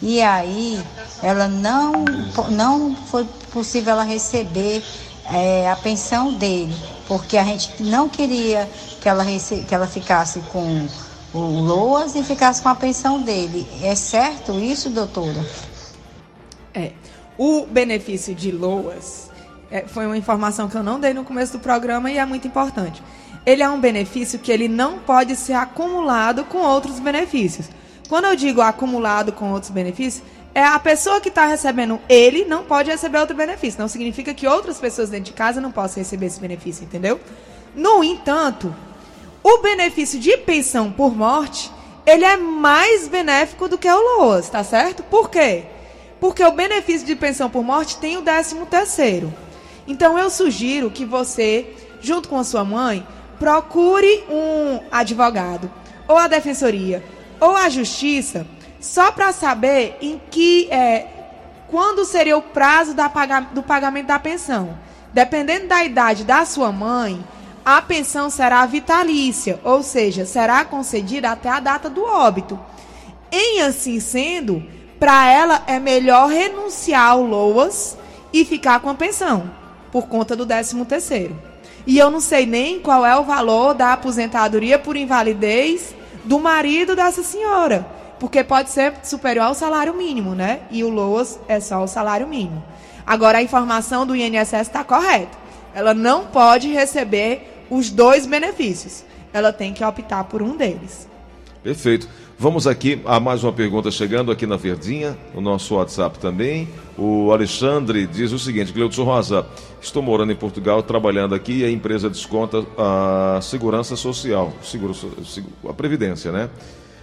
E 0.00 0.22
aí 0.22 0.80
ela 1.22 1.48
não, 1.48 2.04
não 2.50 2.94
foi 2.94 3.24
possível 3.52 3.92
ela 3.92 4.04
receber 4.04 4.82
eh, 5.32 5.68
a 5.70 5.76
pensão 5.76 6.32
dele, 6.34 6.74
porque 7.06 7.36
a 7.36 7.44
gente 7.44 7.82
não 7.82 8.08
queria 8.08 8.68
que 9.00 9.08
ela, 9.08 9.22
rece, 9.22 9.64
que 9.68 9.74
ela 9.74 9.86
ficasse 9.86 10.40
com 10.52 10.86
o 11.34 11.38
LOAS 11.38 12.14
e 12.14 12.22
ficasse 12.22 12.62
com 12.62 12.68
a 12.68 12.74
pensão 12.74 13.20
dele. 13.20 13.66
É 13.82 13.94
certo 13.94 14.58
isso, 14.58 14.90
doutora? 14.90 15.44
É. 16.72 16.92
O 17.36 17.66
benefício 17.66 18.34
de 18.34 18.50
LOAS 18.50 19.30
é, 19.70 19.82
foi 19.86 20.06
uma 20.06 20.16
informação 20.16 20.68
que 20.68 20.76
eu 20.76 20.82
não 20.82 20.98
dei 20.98 21.12
no 21.12 21.24
começo 21.24 21.52
do 21.52 21.58
programa 21.58 22.10
e 22.10 22.18
é 22.18 22.24
muito 22.24 22.46
importante. 22.46 23.02
Ele 23.44 23.62
é 23.62 23.68
um 23.68 23.80
benefício 23.80 24.38
que 24.38 24.50
ele 24.50 24.68
não 24.68 24.98
pode 24.98 25.36
ser 25.36 25.54
acumulado 25.54 26.44
com 26.44 26.58
outros 26.58 26.98
benefícios. 26.98 27.68
Quando 28.08 28.24
eu 28.24 28.34
digo 28.34 28.62
acumulado 28.62 29.32
com 29.32 29.52
outros 29.52 29.70
benefícios, 29.70 30.24
é 30.54 30.64
a 30.64 30.78
pessoa 30.78 31.20
que 31.20 31.28
está 31.28 31.44
recebendo 31.44 32.00
ele 32.08 32.44
não 32.44 32.64
pode 32.64 32.90
receber 32.90 33.18
outro 33.18 33.36
benefício. 33.36 33.80
Não 33.80 33.86
significa 33.86 34.32
que 34.32 34.46
outras 34.46 34.78
pessoas 34.78 35.10
dentro 35.10 35.26
de 35.26 35.32
casa 35.32 35.60
não 35.60 35.70
possam 35.70 36.02
receber 36.02 36.26
esse 36.26 36.40
benefício, 36.40 36.84
entendeu? 36.84 37.20
No 37.74 38.02
entanto, 38.02 38.74
o 39.42 39.58
benefício 39.58 40.18
de 40.18 40.36
pensão 40.38 40.90
por 40.90 41.14
morte, 41.14 41.70
ele 42.06 42.24
é 42.24 42.36
mais 42.36 43.06
benéfico 43.06 43.68
do 43.68 43.76
que 43.76 43.88
o 43.88 44.20
LOAS, 44.20 44.48
tá 44.48 44.64
certo? 44.64 45.02
Por 45.02 45.28
quê? 45.28 45.64
Porque 46.18 46.42
o 46.42 46.52
benefício 46.52 47.06
de 47.06 47.14
pensão 47.14 47.50
por 47.50 47.62
morte 47.62 47.98
tem 47.98 48.16
o 48.16 48.22
13 48.22 48.56
terceiro. 48.70 49.32
Então 49.86 50.18
eu 50.18 50.30
sugiro 50.30 50.90
que 50.90 51.04
você, 51.04 51.74
junto 52.00 52.28
com 52.28 52.38
a 52.38 52.44
sua 52.44 52.64
mãe, 52.64 53.06
procure 53.38 54.24
um 54.28 54.80
advogado, 54.90 55.70
ou 56.08 56.16
a 56.16 56.26
defensoria, 56.26 57.04
ou 57.40 57.56
a 57.56 57.68
justiça, 57.68 58.46
só 58.80 59.10
para 59.10 59.32
saber 59.32 59.96
em 60.00 60.20
que 60.30 60.68
é, 60.70 61.06
quando 61.68 62.04
seria 62.04 62.36
o 62.36 62.42
prazo 62.42 62.94
paga, 63.12 63.40
do 63.40 63.62
pagamento 63.62 64.06
da 64.06 64.18
pensão. 64.18 64.78
Dependendo 65.12 65.68
da 65.68 65.84
idade 65.84 66.24
da 66.24 66.44
sua 66.44 66.70
mãe, 66.70 67.24
a 67.64 67.82
pensão 67.82 68.30
será 68.30 68.64
vitalícia, 68.66 69.60
ou 69.64 69.82
seja, 69.82 70.24
será 70.24 70.64
concedida 70.64 71.30
até 71.30 71.48
a 71.48 71.60
data 71.60 71.90
do 71.90 72.04
óbito. 72.04 72.58
Em 73.30 73.60
assim 73.62 74.00
sendo, 74.00 74.62
para 74.98 75.30
ela 75.30 75.62
é 75.66 75.78
melhor 75.78 76.28
renunciar 76.28 77.10
ao 77.10 77.22
LOAS 77.22 77.96
e 78.32 78.44
ficar 78.44 78.80
com 78.80 78.90
a 78.90 78.94
pensão, 78.94 79.50
por 79.92 80.08
conta 80.08 80.34
do 80.34 80.46
13 80.46 80.84
terceiro. 80.84 81.38
E 81.86 81.98
eu 81.98 82.10
não 82.10 82.20
sei 82.20 82.46
nem 82.46 82.80
qual 82.80 83.04
é 83.04 83.16
o 83.16 83.24
valor 83.24 83.74
da 83.74 83.92
aposentadoria 83.92 84.78
por 84.78 84.96
invalidez 84.96 85.94
do 86.28 86.38
marido 86.38 86.94
dessa 86.94 87.22
senhora, 87.22 87.86
porque 88.20 88.44
pode 88.44 88.68
ser 88.68 88.94
superior 89.02 89.46
ao 89.46 89.54
salário 89.54 89.94
mínimo, 89.94 90.34
né? 90.34 90.60
E 90.70 90.84
o 90.84 90.90
LOAS 90.90 91.40
é 91.48 91.58
só 91.58 91.82
o 91.82 91.88
salário 91.88 92.28
mínimo. 92.28 92.62
Agora 93.06 93.38
a 93.38 93.42
informação 93.42 94.06
do 94.06 94.14
INSS 94.14 94.52
está 94.52 94.84
correta. 94.84 95.36
Ela 95.74 95.94
não 95.94 96.26
pode 96.26 96.68
receber 96.68 97.64
os 97.70 97.90
dois 97.90 98.26
benefícios. 98.26 99.04
Ela 99.32 99.54
tem 99.54 99.72
que 99.72 99.82
optar 99.82 100.24
por 100.24 100.42
um 100.42 100.54
deles. 100.54 101.08
Perfeito. 101.62 102.06
Vamos 102.38 102.66
aqui 102.66 103.00
a 103.04 103.18
mais 103.18 103.42
uma 103.42 103.52
pergunta 103.52 103.90
chegando 103.90 104.30
aqui 104.30 104.46
na 104.46 104.56
Verdinha, 104.56 105.18
o 105.34 105.40
nosso 105.40 105.74
WhatsApp 105.74 106.18
também. 106.18 106.68
O 106.96 107.32
Alexandre 107.32 108.06
diz 108.06 108.30
o 108.32 108.38
seguinte: 108.38 108.72
Cleudson 108.72 109.02
Rosa, 109.02 109.46
estou 109.80 110.02
morando 110.02 110.32
em 110.32 110.36
Portugal, 110.36 110.82
trabalhando 110.82 111.34
aqui 111.34 111.60
e 111.60 111.64
a 111.64 111.70
empresa 111.70 112.08
desconta 112.10 112.64
a 112.76 113.40
segurança 113.40 113.96
social, 113.96 114.52
seguro, 114.62 114.94
a 115.68 115.72
previdência, 115.72 116.32
né? 116.32 116.48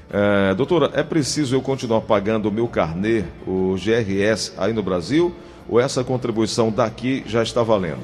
É, 0.09 0.53
doutora, 0.53 0.91
é 0.93 1.03
preciso 1.03 1.55
eu 1.55 1.61
continuar 1.61 2.01
pagando 2.01 2.47
o 2.47 2.51
meu 2.51 2.67
carnê, 2.67 3.23
o 3.45 3.75
GRS, 3.75 4.53
aí 4.57 4.71
no 4.71 4.83
Brasil, 4.83 5.33
ou 5.67 5.79
essa 5.79 6.03
contribuição 6.03 6.71
daqui 6.71 7.23
já 7.25 7.41
está 7.41 7.63
valendo? 7.63 8.03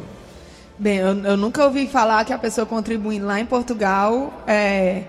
Bem, 0.79 0.97
eu, 0.97 1.15
eu, 1.23 1.37
nunca 1.37 1.63
ouvi 1.63 1.87
falar 1.87 2.25
que 2.25 2.33
a 2.33 2.39
pessoa 2.39 2.65
contribui 2.65 3.19
lá 3.19 3.39
em 3.39 3.45
Portugal 3.45 4.33
é, 4.47 5.03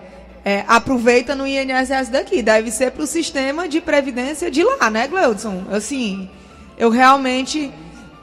é, 0.45 0.64
aproveita 0.69 1.35
no 1.35 1.47
INSS 1.47 2.11
daqui. 2.11 2.42
Deve 2.42 2.71
ser 2.71 2.90
para 2.90 3.04
o 3.04 3.07
sistema 3.07 3.66
de 3.66 3.81
previdência 3.81 4.50
de 4.50 4.62
lá, 4.62 4.90
né, 4.90 5.09
Gleudson? 5.09 5.64
Assim, 5.71 6.28
eu 6.76 6.90
realmente, 6.90 7.73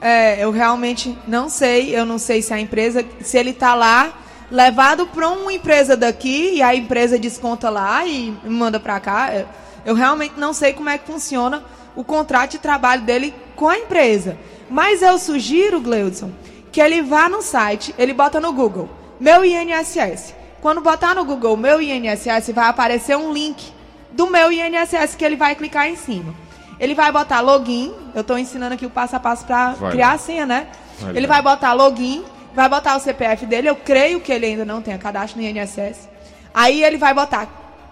é, 0.01 0.44
eu 0.44 0.51
realmente 0.51 1.18
não 1.27 1.50
sei. 1.50 1.96
Eu 1.96 2.06
não 2.06 2.18
sei 2.18 2.41
se 2.41 2.53
a 2.53 2.60
empresa, 2.60 3.06
se 3.22 3.38
ele 3.38 3.51
está 3.51 3.75
lá 3.75 4.13
levado 4.51 5.06
para 5.08 5.29
uma 5.29 5.53
empresa 5.53 5.96
daqui 5.96 6.56
e 6.56 6.62
a 6.62 6.74
empresa 6.74 7.20
desconta 7.20 7.70
lá 7.70 8.06
e 8.06 8.36
manda 8.46 8.79
para 8.79 9.00
cá. 9.00 9.46
Eu 9.86 9.96
realmente 9.96 10.36
não 10.38 10.53
sei 10.53 10.74
como 10.74 10.89
é 10.89 10.98
que 10.98 11.06
funciona 11.06 11.63
o 11.96 12.03
contrato 12.03 12.51
de 12.51 12.60
trabalho 12.60 13.03
dele 13.03 13.34
com 13.56 13.68
a 13.68 13.77
empresa. 13.77 14.38
Mas 14.70 15.01
eu 15.01 15.18
sugiro, 15.18 15.82
Gleudson, 15.82 16.32
que 16.72 16.82
ele 16.82 17.01
vá 17.01 17.27
no 17.27 17.41
site, 17.41 17.94
ele 17.98 18.13
bota 18.13 18.39
no 18.39 18.53
Google, 18.53 18.89
meu 19.20 19.44
INSS. 19.44 20.36
Quando 20.62 20.82
botar 20.82 21.15
no 21.15 21.24
Google 21.24 21.56
meu 21.56 21.82
INSS, 21.82 22.51
vai 22.53 22.68
aparecer 22.68 23.15
um 23.15 23.32
link 23.32 23.72
do 24.12 24.29
meu 24.29 24.51
INSS 24.51 25.15
que 25.15 25.24
ele 25.24 25.36
vai 25.36 25.56
clicar 25.56 25.88
em 25.88 25.96
cima. 25.96 26.36
Ele 26.79 26.95
vai 26.95 27.12
botar 27.12 27.41
login, 27.41 27.93
eu 28.15 28.21
estou 28.21 28.38
ensinando 28.38 28.75
aqui 28.75 28.86
o 28.86 28.89
passo 28.89 29.15
a 29.15 29.19
passo 29.19 29.45
para 29.45 29.75
criar 29.91 30.13
a 30.13 30.17
senha, 30.17 30.45
né? 30.45 30.67
Vai 31.00 31.17
ele 31.17 31.27
vai 31.27 31.41
botar 31.41 31.74
login, 31.74 32.24
vai 32.53 32.69
botar 32.69 32.95
o 32.95 33.00
CPF 33.00 33.45
dele, 33.45 33.69
eu 33.69 33.75
creio 33.75 34.21
que 34.21 34.32
ele 34.32 34.45
ainda 34.45 34.65
não 34.65 34.82
tenha 34.82 34.97
cadastro 34.97 35.41
no 35.41 35.47
INSS. 35.47 36.08
Aí 36.54 36.84
ele 36.84 36.97
vai 36.97 37.13
botar, 37.13 37.47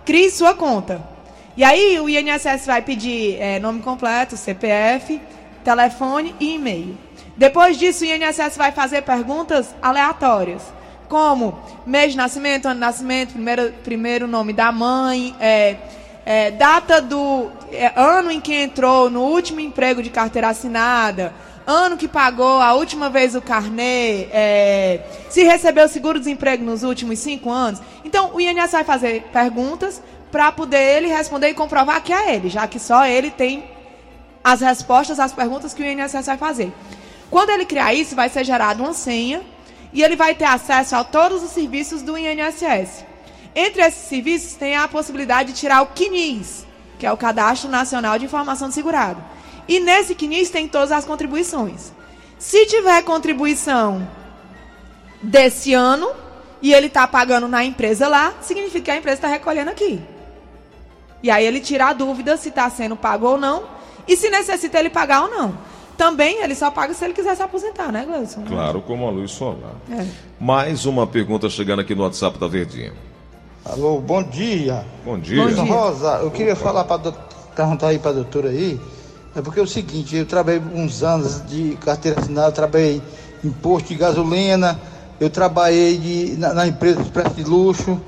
crie 0.05 0.31
sua 0.31 0.53
conta. 0.53 1.01
E 1.55 1.63
aí 1.63 1.99
o 1.99 2.07
INSS 2.07 2.65
vai 2.65 2.81
pedir 2.81 3.41
é, 3.41 3.59
nome 3.59 3.81
completo, 3.81 4.38
CPF, 4.38 5.19
telefone 5.63 6.35
e 6.39 6.55
e-mail. 6.55 6.97
Depois 7.35 7.77
disso, 7.77 8.03
o 8.03 8.07
INSS 8.07 8.55
vai 8.57 8.71
fazer 8.71 9.01
perguntas 9.01 9.75
aleatórias, 9.81 10.62
como 11.09 11.59
mês 11.85 12.12
de 12.12 12.17
nascimento, 12.17 12.65
ano 12.65 12.75
de 12.75 12.79
nascimento, 12.79 13.33
primeiro, 13.33 13.73
primeiro 13.83 14.27
nome 14.27 14.53
da 14.53 14.71
mãe, 14.71 15.35
é, 15.39 15.77
é, 16.29 16.51
data 16.51 17.01
do 17.01 17.49
é, 17.71 17.93
ano 17.95 18.29
em 18.29 18.41
que 18.41 18.53
entrou 18.53 19.09
no 19.09 19.21
último 19.21 19.61
emprego 19.61 20.03
de 20.03 20.09
carteira 20.09 20.49
assinada, 20.49 21.33
ano 21.65 21.95
que 21.95 22.05
pagou 22.05 22.59
a 22.61 22.73
última 22.73 23.09
vez 23.09 23.33
o 23.33 23.41
carnê, 23.41 24.23
é, 24.29 25.05
se 25.29 25.43
recebeu 25.43 25.87
seguro-desemprego 25.87 26.65
nos 26.65 26.83
últimos 26.83 27.19
cinco 27.19 27.49
anos. 27.49 27.81
Então, 28.03 28.31
o 28.33 28.41
INSS 28.41 28.73
vai 28.73 28.83
fazer 28.83 29.21
perguntas 29.31 30.01
para 30.29 30.51
poder 30.51 30.97
ele 30.97 31.07
responder 31.07 31.47
e 31.47 31.53
comprovar 31.53 32.03
que 32.03 32.11
é 32.11 32.35
ele, 32.35 32.49
já 32.49 32.67
que 32.67 32.77
só 32.77 33.05
ele 33.05 33.31
tem 33.31 33.63
as 34.43 34.59
respostas 34.59 35.21
às 35.21 35.31
perguntas 35.31 35.73
que 35.73 35.81
o 35.81 35.85
INSS 35.85 36.25
vai 36.25 36.37
fazer. 36.37 36.73
Quando 37.31 37.51
ele 37.51 37.63
criar 37.63 37.93
isso, 37.93 38.17
vai 38.17 38.27
ser 38.27 38.43
gerada 38.43 38.83
uma 38.83 38.91
senha 38.91 39.41
e 39.93 40.03
ele 40.03 40.17
vai 40.17 40.35
ter 40.35 40.43
acesso 40.43 40.93
a 40.93 41.05
todos 41.05 41.41
os 41.41 41.51
serviços 41.51 42.01
do 42.01 42.17
INSS. 42.17 43.06
Entre 43.59 43.81
esses 43.81 44.07
serviços 44.07 44.53
tem 44.53 44.75
a 44.75 44.87
possibilidade 44.87 45.51
de 45.51 45.57
tirar 45.59 45.81
o 45.81 45.87
CNIS, 45.87 46.67
que 46.99 47.07
é 47.07 47.11
o 47.11 47.17
Cadastro 47.17 47.67
Nacional 47.67 48.19
de 48.19 48.25
Informação 48.25 48.67
do 48.67 48.73
Segurado. 48.75 49.19
E 49.67 49.79
nesse 49.79 50.13
CNIS 50.13 50.51
tem 50.51 50.67
todas 50.67 50.91
as 50.91 51.05
contribuições. 51.05 51.91
Se 52.37 52.67
tiver 52.67 53.01
contribuição 53.01 54.07
desse 55.23 55.73
ano 55.73 56.07
e 56.61 56.71
ele 56.71 56.85
está 56.85 57.07
pagando 57.07 57.47
na 57.47 57.65
empresa 57.65 58.07
lá, 58.07 58.31
significa 58.41 58.81
que 58.81 58.91
a 58.91 58.97
empresa 58.97 59.15
está 59.15 59.27
recolhendo 59.27 59.71
aqui. 59.71 59.99
E 61.23 61.31
aí 61.31 61.43
ele 61.43 61.59
tira 61.59 61.87
a 61.87 61.93
dúvida 61.93 62.37
se 62.37 62.49
está 62.49 62.69
sendo 62.69 62.95
pago 62.95 63.25
ou 63.25 63.37
não 63.39 63.63
e 64.07 64.15
se 64.15 64.29
necessita 64.29 64.77
ele 64.77 64.91
pagar 64.91 65.23
ou 65.23 65.31
não. 65.31 65.57
Também 65.97 66.43
ele 66.43 66.53
só 66.53 66.69
paga 66.69 66.93
se 66.93 67.03
ele 67.03 67.15
quiser 67.15 67.35
se 67.35 67.41
aposentar, 67.41 67.91
né, 67.91 68.05
Gleison? 68.05 68.43
Claro, 68.43 68.83
como 68.83 69.07
a 69.07 69.09
luz 69.09 69.31
solar. 69.31 69.73
É. 69.89 70.05
Mais 70.39 70.85
uma 70.85 71.07
pergunta 71.07 71.49
chegando 71.49 71.79
aqui 71.79 71.95
no 71.95 72.03
WhatsApp 72.03 72.37
da 72.37 72.47
Verdinha. 72.47 72.93
Alô, 73.69 73.99
bom 73.99 74.23
dia. 74.23 74.86
Bom 75.03 75.19
dia. 75.19 75.43
Bom 75.43 75.49
dia. 75.49 75.63
Rosa, 75.63 76.19
eu 76.21 76.32
queria 76.32 76.53
Opa. 76.53 76.63
falar 76.63 76.84
para 76.86 77.12
perguntar 77.53 77.88
aí 77.88 77.99
para 77.99 78.12
a 78.12 78.13
doutora 78.13 78.49
aí. 78.49 78.80
É 79.36 79.41
porque 79.41 79.60
é 79.60 79.63
o 79.63 79.67
seguinte, 79.67 80.15
eu 80.15 80.25
trabalhei 80.25 80.62
uns 80.73 81.03
anos 81.03 81.45
de 81.45 81.77
carteira 81.82 82.21
assinada, 82.21 82.49
trabalhei 82.53 83.01
em 83.43 83.51
posto 83.51 83.89
de 83.89 83.95
gasolina, 83.95 84.80
eu 85.19 85.30
trabalhei 85.30 85.97
de, 85.97 86.38
na, 86.38 86.53
na 86.53 86.67
empresa 86.67 87.03
de 87.03 87.12
preço 87.12 87.36
de 87.36 87.43
luxo, 87.43 87.99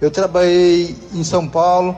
eu 0.00 0.10
trabalhei 0.10 0.96
em 1.14 1.22
São 1.22 1.46
Paulo 1.46 1.96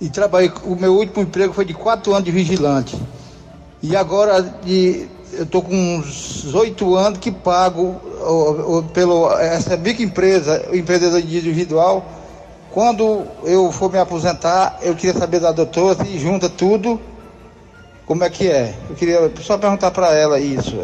e 0.00 0.08
trabalhei. 0.08 0.50
O 0.64 0.74
meu 0.74 0.94
último 0.94 1.22
emprego 1.22 1.52
foi 1.52 1.66
de 1.66 1.74
quatro 1.74 2.12
anos 2.12 2.24
de 2.24 2.30
vigilante. 2.30 2.96
E 3.82 3.94
agora 3.94 4.40
de, 4.40 5.06
eu 5.32 5.44
estou 5.44 5.62
com 5.62 5.74
uns 5.74 6.54
oito 6.54 6.94
anos 6.94 7.18
que 7.18 7.30
pago 7.30 8.00
o, 8.20 8.78
o, 8.78 8.82
pelo 8.82 9.30
essa 9.38 9.76
microempresa, 9.76 10.68
empresa 10.72 11.18
individual. 11.20 12.06
Quando 12.70 13.26
eu 13.44 13.72
for 13.72 13.90
me 13.90 13.98
aposentar, 13.98 14.78
eu 14.82 14.94
queria 14.94 15.18
saber 15.18 15.40
da 15.40 15.50
doutora 15.50 16.04
se 16.04 16.18
junta 16.18 16.48
tudo, 16.48 17.00
como 18.06 18.24
é 18.24 18.30
que 18.30 18.48
é? 18.48 18.74
Eu 18.88 18.96
queria 18.96 19.32
só 19.40 19.56
perguntar 19.56 19.90
para 19.90 20.14
ela 20.14 20.38
isso. 20.38 20.76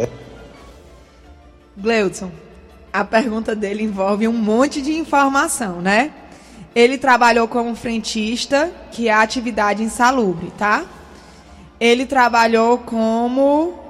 Gleudson, 1.77 2.31
a 2.93 3.05
pergunta 3.05 3.55
dele 3.55 3.83
envolve 3.83 4.27
um 4.27 4.33
monte 4.33 4.81
de 4.81 4.97
informação, 4.97 5.81
né? 5.81 6.13
Ele 6.75 6.99
trabalhou 6.99 7.49
como 7.49 7.75
frentista, 7.75 8.71
que 8.91 9.09
é 9.09 9.13
atividade 9.13 9.83
insalubre, 9.83 10.53
tá? 10.59 10.85
Ele 11.81 12.07
trabalhou 12.07 12.79
como. 12.79 13.86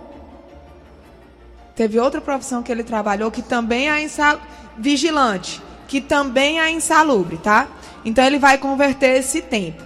Teve 1.76 2.00
outra 2.00 2.22
profissão 2.22 2.62
que 2.62 2.72
ele 2.72 2.82
trabalhou 2.82 3.30
que 3.30 3.42
também 3.42 3.90
é 3.90 4.02
insal... 4.02 4.40
vigilante, 4.78 5.62
que 5.86 6.00
também 6.00 6.58
é 6.58 6.70
insalubre, 6.70 7.36
tá? 7.36 7.68
Então 8.04 8.24
ele 8.24 8.38
vai 8.38 8.56
converter 8.56 9.18
esse 9.18 9.42
tempo. 9.42 9.84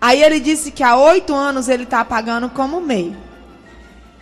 Aí 0.00 0.22
ele 0.22 0.38
disse 0.38 0.70
que 0.70 0.82
há 0.82 0.96
oito 0.96 1.34
anos 1.34 1.68
ele 1.68 1.84
está 1.84 2.04
pagando 2.04 2.50
como 2.50 2.80
MEI. 2.80 3.16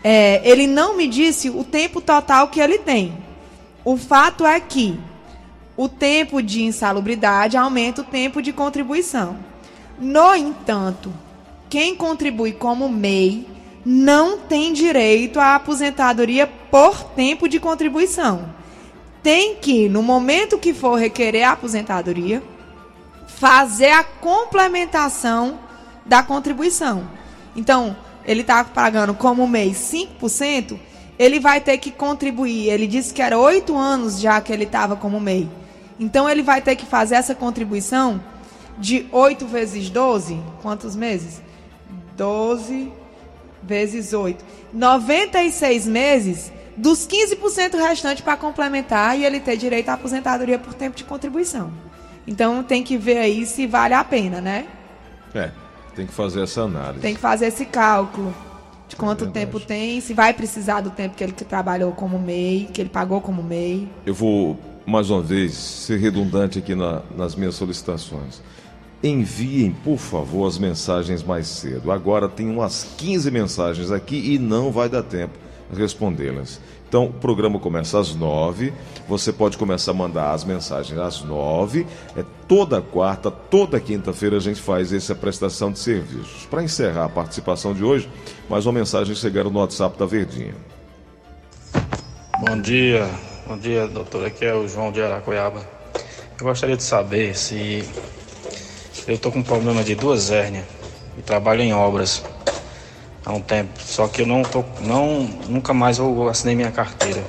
É, 0.02 0.40
ele 0.48 0.66
não 0.66 0.96
me 0.96 1.08
disse 1.08 1.50
o 1.50 1.64
tempo 1.64 2.00
total 2.00 2.48
que 2.48 2.60
ele 2.60 2.78
tem. 2.78 3.18
O 3.84 3.96
fato 3.96 4.46
é 4.46 4.60
que 4.60 4.98
o 5.76 5.88
tempo 5.88 6.40
de 6.40 6.62
insalubridade 6.62 7.56
aumenta 7.56 8.00
o 8.00 8.04
tempo 8.04 8.40
de 8.40 8.52
contribuição. 8.52 9.36
No 9.98 10.34
entanto, 10.34 11.12
quem 11.68 11.96
contribui 11.96 12.52
como 12.52 12.88
MEI 12.88 13.46
não 13.84 14.38
tem 14.38 14.72
direito 14.72 15.38
à 15.38 15.54
aposentadoria 15.54 16.46
por 16.70 17.02
tempo 17.04 17.48
de 17.48 17.58
contribuição. 17.58 18.54
Tem 19.22 19.56
que, 19.56 19.88
no 19.88 20.02
momento 20.02 20.58
que 20.58 20.72
for 20.72 20.94
requerer 20.98 21.48
a 21.48 21.52
aposentadoria, 21.52 22.42
fazer 23.26 23.90
a 23.90 24.04
complementação 24.04 25.58
da 26.04 26.22
contribuição. 26.22 27.08
Então, 27.54 27.96
ele 28.24 28.40
está 28.40 28.64
pagando 28.64 29.14
como 29.14 29.46
mês 29.46 29.76
5%, 29.92 30.78
ele 31.18 31.40
vai 31.40 31.60
ter 31.60 31.78
que 31.78 31.90
contribuir. 31.90 32.68
Ele 32.68 32.86
disse 32.86 33.12
que 33.12 33.22
era 33.22 33.38
oito 33.38 33.76
anos 33.76 34.20
já 34.20 34.40
que 34.40 34.52
ele 34.52 34.64
estava 34.64 34.96
como 34.96 35.20
MEI. 35.20 35.48
Então 35.98 36.28
ele 36.28 36.42
vai 36.42 36.60
ter 36.60 36.76
que 36.76 36.84
fazer 36.84 37.14
essa 37.14 37.34
contribuição 37.34 38.22
de 38.78 39.06
8 39.10 39.46
vezes 39.46 39.88
12. 39.88 40.38
Quantos 40.60 40.94
meses? 40.94 41.40
12 42.16 42.92
vezes 43.62 44.12
8. 44.12 44.44
96 44.72 45.86
meses 45.86 46.52
dos 46.76 47.06
15% 47.06 47.74
restantes 47.76 48.22
para 48.22 48.36
complementar 48.36 49.18
e 49.18 49.24
ele 49.24 49.40
ter 49.40 49.56
direito 49.56 49.88
à 49.88 49.94
aposentadoria 49.94 50.58
por 50.58 50.74
tempo 50.74 50.96
de 50.96 51.04
contribuição. 51.04 51.72
Então 52.26 52.62
tem 52.62 52.82
que 52.82 52.98
ver 52.98 53.18
aí 53.18 53.46
se 53.46 53.66
vale 53.66 53.94
a 53.94 54.04
pena, 54.04 54.40
né? 54.40 54.66
É, 55.34 55.50
tem 55.94 56.06
que 56.06 56.12
fazer 56.12 56.42
essa 56.42 56.62
análise. 56.62 57.00
Tem 57.00 57.14
que 57.14 57.20
fazer 57.20 57.46
esse 57.46 57.64
cálculo 57.64 58.34
de 58.88 58.96
quanto 58.96 59.24
é 59.24 59.28
tempo 59.28 59.58
tem, 59.58 60.00
se 60.00 60.14
vai 60.14 60.32
precisar 60.32 60.80
do 60.80 60.90
tempo 60.90 61.16
que 61.16 61.24
ele 61.24 61.32
trabalhou 61.32 61.92
como 61.92 62.18
MEI, 62.18 62.68
que 62.72 62.80
ele 62.80 62.90
pagou 62.90 63.20
como 63.20 63.42
MEI. 63.42 63.88
Eu 64.04 64.14
vou, 64.14 64.58
mais 64.84 65.10
uma 65.10 65.22
vez, 65.22 65.54
ser 65.54 65.98
redundante 65.98 66.58
aqui 66.58 66.74
na, 66.74 67.02
nas 67.16 67.34
minhas 67.34 67.54
solicitações. 67.54 68.40
Enviem, 69.02 69.72
por 69.84 69.98
favor, 69.98 70.46
as 70.46 70.58
mensagens 70.58 71.22
mais 71.22 71.46
cedo. 71.48 71.90
Agora 71.92 72.28
tem 72.28 72.48
umas 72.48 72.86
15 72.96 73.30
mensagens 73.30 73.90
aqui 73.90 74.34
e 74.34 74.38
não 74.38 74.70
vai 74.70 74.88
dar 74.88 75.02
tempo 75.02 75.45
respondê-las. 75.72 76.60
Então, 76.88 77.06
o 77.06 77.12
programa 77.12 77.58
começa 77.58 77.98
às 77.98 78.14
nove. 78.14 78.72
Você 79.08 79.32
pode 79.32 79.58
começar 79.58 79.90
a 79.90 79.94
mandar 79.94 80.32
as 80.32 80.44
mensagens 80.44 80.98
às 80.98 81.22
nove. 81.22 81.86
É 82.16 82.24
toda 82.46 82.80
quarta, 82.80 83.30
toda 83.30 83.80
quinta-feira 83.80 84.36
a 84.36 84.40
gente 84.40 84.60
faz 84.60 84.92
essa 84.92 85.14
prestação 85.14 85.72
de 85.72 85.78
serviços. 85.78 86.46
Para 86.46 86.62
encerrar 86.62 87.06
a 87.06 87.08
participação 87.08 87.74
de 87.74 87.82
hoje, 87.82 88.08
mais 88.48 88.66
uma 88.66 88.72
mensagem 88.72 89.14
chegaram 89.14 89.50
no 89.50 89.58
WhatsApp 89.58 89.98
da 89.98 90.06
Verdinha. 90.06 90.54
Bom 92.38 92.60
dia, 92.60 93.08
bom 93.46 93.58
dia, 93.58 93.88
doutor. 93.88 94.26
Aqui 94.26 94.44
é 94.44 94.54
o 94.54 94.68
João 94.68 94.92
de 94.92 95.02
Aracoiaba. 95.02 95.60
Eu 96.38 96.46
gostaria 96.46 96.76
de 96.76 96.82
saber 96.82 97.36
se 97.36 97.82
eu 99.08 99.14
estou 99.14 99.32
com 99.32 99.42
problema 99.42 99.82
de 99.82 99.94
duas 99.94 100.30
hérnias 100.30 100.66
e 101.18 101.22
trabalho 101.22 101.62
em 101.62 101.72
obras 101.72 102.22
há 103.26 103.32
um 103.32 103.40
tempo. 103.40 103.72
Só 103.80 104.06
que 104.06 104.22
eu 104.22 104.26
não 104.26 104.42
tô, 104.42 104.64
não, 104.80 105.24
nunca 105.48 105.74
mais 105.74 105.98
vou 105.98 106.28
assinei 106.28 106.54
minha 106.54 106.70
carteira. 106.70 107.22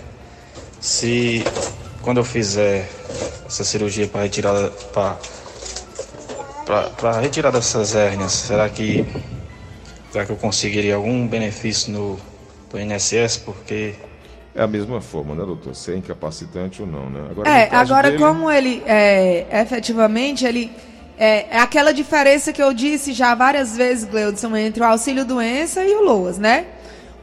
Se 0.80 1.44
quando 2.04 2.18
eu 2.18 2.24
fizer 2.24 2.88
essa 3.48 3.64
cirurgia 3.64 4.08
para 4.08 4.22
retirar 4.22 4.70
para 6.96 7.20
retirar 7.20 7.52
dessas 7.52 7.96
hérnias, 7.96 8.32
será 8.32 8.70
que 8.70 9.06
será 10.12 10.26
que 10.26 10.32
eu 10.32 10.36
conseguiria 10.36 10.96
algum 10.96 11.26
benefício 11.28 11.92
no 11.92 12.20
do 12.70 12.80
INSS? 12.80 13.38
Porque 13.38 13.96
é 14.54 14.62
a 14.62 14.68
mesma 14.68 15.02
forma, 15.02 15.34
né, 15.34 15.46
doutor? 15.46 15.74
Se 15.76 15.94
é 15.94 15.96
incapacitante 15.96 16.82
ou 16.82 16.88
não, 16.88 17.10
né? 17.10 17.28
Agora, 17.32 17.50
é, 17.50 17.70
agora 17.72 18.12
dele... 18.12 18.24
como 18.24 18.52
ele 18.52 18.84
é, 18.86 19.46
efetivamente 19.62 20.46
ele 20.46 20.72
é, 21.18 21.48
é, 21.50 21.60
aquela 21.60 21.92
diferença 21.92 22.54
que 22.54 22.62
eu 22.62 22.72
disse 22.72 23.12
já 23.12 23.34
várias 23.34 23.76
vezes, 23.76 24.06
Gleudson, 24.06 24.56
entre 24.56 24.84
o 24.84 24.86
auxílio-doença 24.86 25.84
e 25.84 25.94
o 25.96 26.04
LOAS, 26.04 26.38
né? 26.38 26.68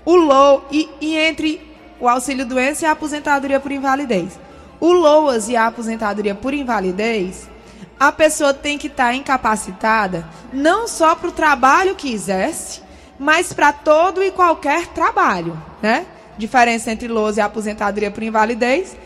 O 0.05 0.17
LOAS 0.17 0.63
e, 0.73 0.89
e, 1.01 1.17
entre 1.17 1.61
o 2.01 2.09
auxílio-doença 2.09 2.85
e 2.85 2.89
a 2.89 2.91
aposentadoria 2.91 3.61
por 3.61 3.71
invalidez. 3.71 4.39
O 4.81 4.93
LOAS 4.93 5.49
e 5.49 5.57
a 5.57 5.69
aposentadoria 5.69 6.35
por 6.35 6.53
invalidez, 6.53 7.49
a 7.99 8.11
pessoa 8.11 8.53
tem 8.53 8.77
que 8.77 8.89
estar 8.89 9.11
tá 9.11 9.15
incapacitada 9.15 10.27
não 10.53 10.89
só 10.89 11.15
para 11.15 11.29
o 11.29 11.33
trabalho 11.33 11.95
que 11.95 12.13
exerce, 12.13 12.83
mas 13.17 13.53
para 13.53 13.73
todo 13.73 14.25
e 14.25 14.33
qualquer 14.33 14.89
trabalho, 14.89 15.57
né? 15.81 16.05
Diferença 16.37 16.91
entre 16.91 17.07
LOAS 17.07 17.37
e 17.37 17.41
aposentadoria 17.41 18.11
por 18.11 18.25
invalidez 18.25 18.97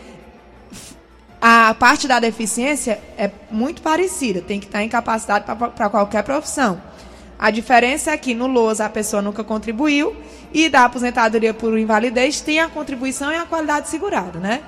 a 1.41 1.73
parte 1.73 2.07
da 2.07 2.19
deficiência 2.19 2.99
é 3.17 3.31
muito 3.49 3.81
parecida, 3.81 4.41
tem 4.41 4.59
que 4.59 4.65
estar 4.65 4.83
incapacitado 4.83 5.45
para 5.71 5.89
qualquer 5.89 6.23
profissão. 6.23 6.81
A 7.37 7.49
diferença 7.49 8.11
é 8.11 8.17
que 8.17 8.35
no 8.35 8.47
LOAS 8.47 8.81
a 8.81 8.89
pessoa 8.89 9.21
nunca 9.21 9.43
contribuiu 9.43 10.13
e 10.53 10.67
da 10.67 10.83
aposentadoria 10.83 11.53
por 11.53 11.77
invalidez 11.77 12.41
tem 12.41 12.59
a 12.59 12.67
contribuição 12.67 13.31
e 13.31 13.35
a 13.35 13.45
qualidade 13.45 13.87
segurada, 13.87 14.39
né? 14.39 14.61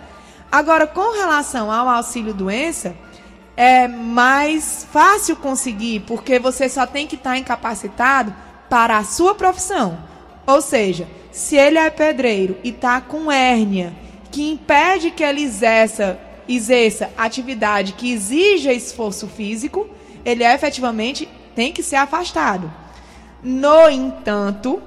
Agora, 0.50 0.88
com 0.88 1.14
relação 1.14 1.70
ao 1.70 1.90
auxílio 1.90 2.34
doença, 2.34 2.96
é 3.58 3.88
mais 3.88 4.88
fácil 4.92 5.36
conseguir, 5.36 6.02
porque 6.02 6.40
você 6.40 6.70
só 6.70 6.86
tem 6.86 7.06
que 7.06 7.16
estar 7.16 7.38
incapacitado 7.38 8.34
para 8.70 8.98
a 8.98 9.04
sua 9.04 9.36
profissão. 9.36 9.98
Ou 10.48 10.62
seja, 10.62 11.08
se 11.32 11.58
ele 11.58 11.78
é 11.78 11.90
pedreiro 11.90 12.58
e 12.64 12.70
está 12.70 13.02
com 13.02 13.30
hérnia 13.30 13.94
que 14.32 14.50
impede 14.50 15.12
que 15.12 15.24
ele 15.24 15.44
exerça 15.44 16.18
exerça 16.48 17.10
atividade 17.18 17.94
que 17.94 18.12
exija 18.12 18.74
esforço 18.74 19.28
físico, 19.28 19.90
ele 20.24 20.44
efetivamente 20.44 21.28
tem 21.56 21.72
que 21.72 21.84
ser 21.84 21.98
afastado. 21.98 22.72
No 23.44 23.90
entanto, 23.90 24.82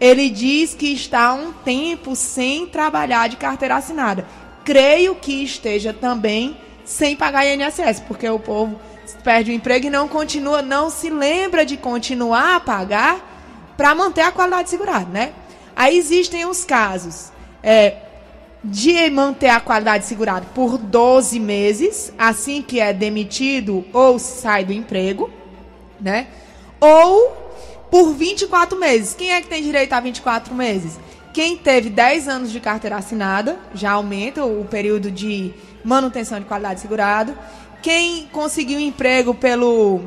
ele 0.00 0.30
diz 0.30 0.74
que 0.74 0.92
está 0.92 1.34
um 1.34 1.52
tempo 1.52 2.16
sem 2.16 2.66
trabalhar 2.66 3.28
de 3.28 3.36
carteira 3.36 3.76
assinada. 3.76 4.26
Creio 4.64 5.14
que 5.14 5.42
esteja 5.42 5.92
também 5.92 6.56
sem 6.84 7.14
pagar 7.14 7.46
INSS, 7.46 8.00
porque 8.08 8.28
o 8.28 8.38
povo 8.38 8.80
perde 9.22 9.50
o 9.50 9.54
emprego 9.54 9.86
e 9.86 9.90
não 9.90 10.08
continua, 10.08 10.62
não 10.62 10.88
se 10.88 11.10
lembra 11.10 11.64
de 11.64 11.76
continuar 11.76 12.56
a 12.56 12.60
pagar 12.60 13.74
para 13.76 13.94
manter 13.94 14.22
a 14.22 14.32
qualidade 14.32 14.70
segurada, 14.70 15.06
né? 15.10 15.32
Aí 15.76 15.96
existem 15.96 16.46
os 16.46 16.64
casos. 16.64 17.30
É, 17.62 17.96
de 18.62 19.08
manter 19.10 19.48
a 19.48 19.60
qualidade 19.60 20.04
segurada 20.04 20.46
por 20.54 20.76
12 20.76 21.40
meses, 21.40 22.12
assim 22.18 22.60
que 22.60 22.78
é 22.78 22.92
demitido 22.92 23.84
ou 23.92 24.18
sai 24.18 24.64
do 24.64 24.72
emprego, 24.72 25.30
né? 26.00 26.26
Ou 26.78 27.36
por 27.90 28.12
24 28.14 28.78
meses. 28.78 29.14
Quem 29.14 29.32
é 29.32 29.40
que 29.40 29.48
tem 29.48 29.62
direito 29.62 29.92
a 29.92 30.00
24 30.00 30.54
meses? 30.54 30.98
Quem 31.32 31.56
teve 31.56 31.88
10 31.90 32.28
anos 32.28 32.52
de 32.52 32.60
carteira 32.60 32.96
assinada, 32.96 33.58
já 33.74 33.92
aumenta 33.92 34.44
o 34.44 34.64
período 34.64 35.10
de 35.10 35.54
manutenção 35.84 36.38
de 36.38 36.44
qualidade 36.44 36.80
segurada. 36.80 37.36
Quem 37.82 38.26
conseguiu 38.32 38.78
emprego 38.78 39.34
pelo 39.34 40.00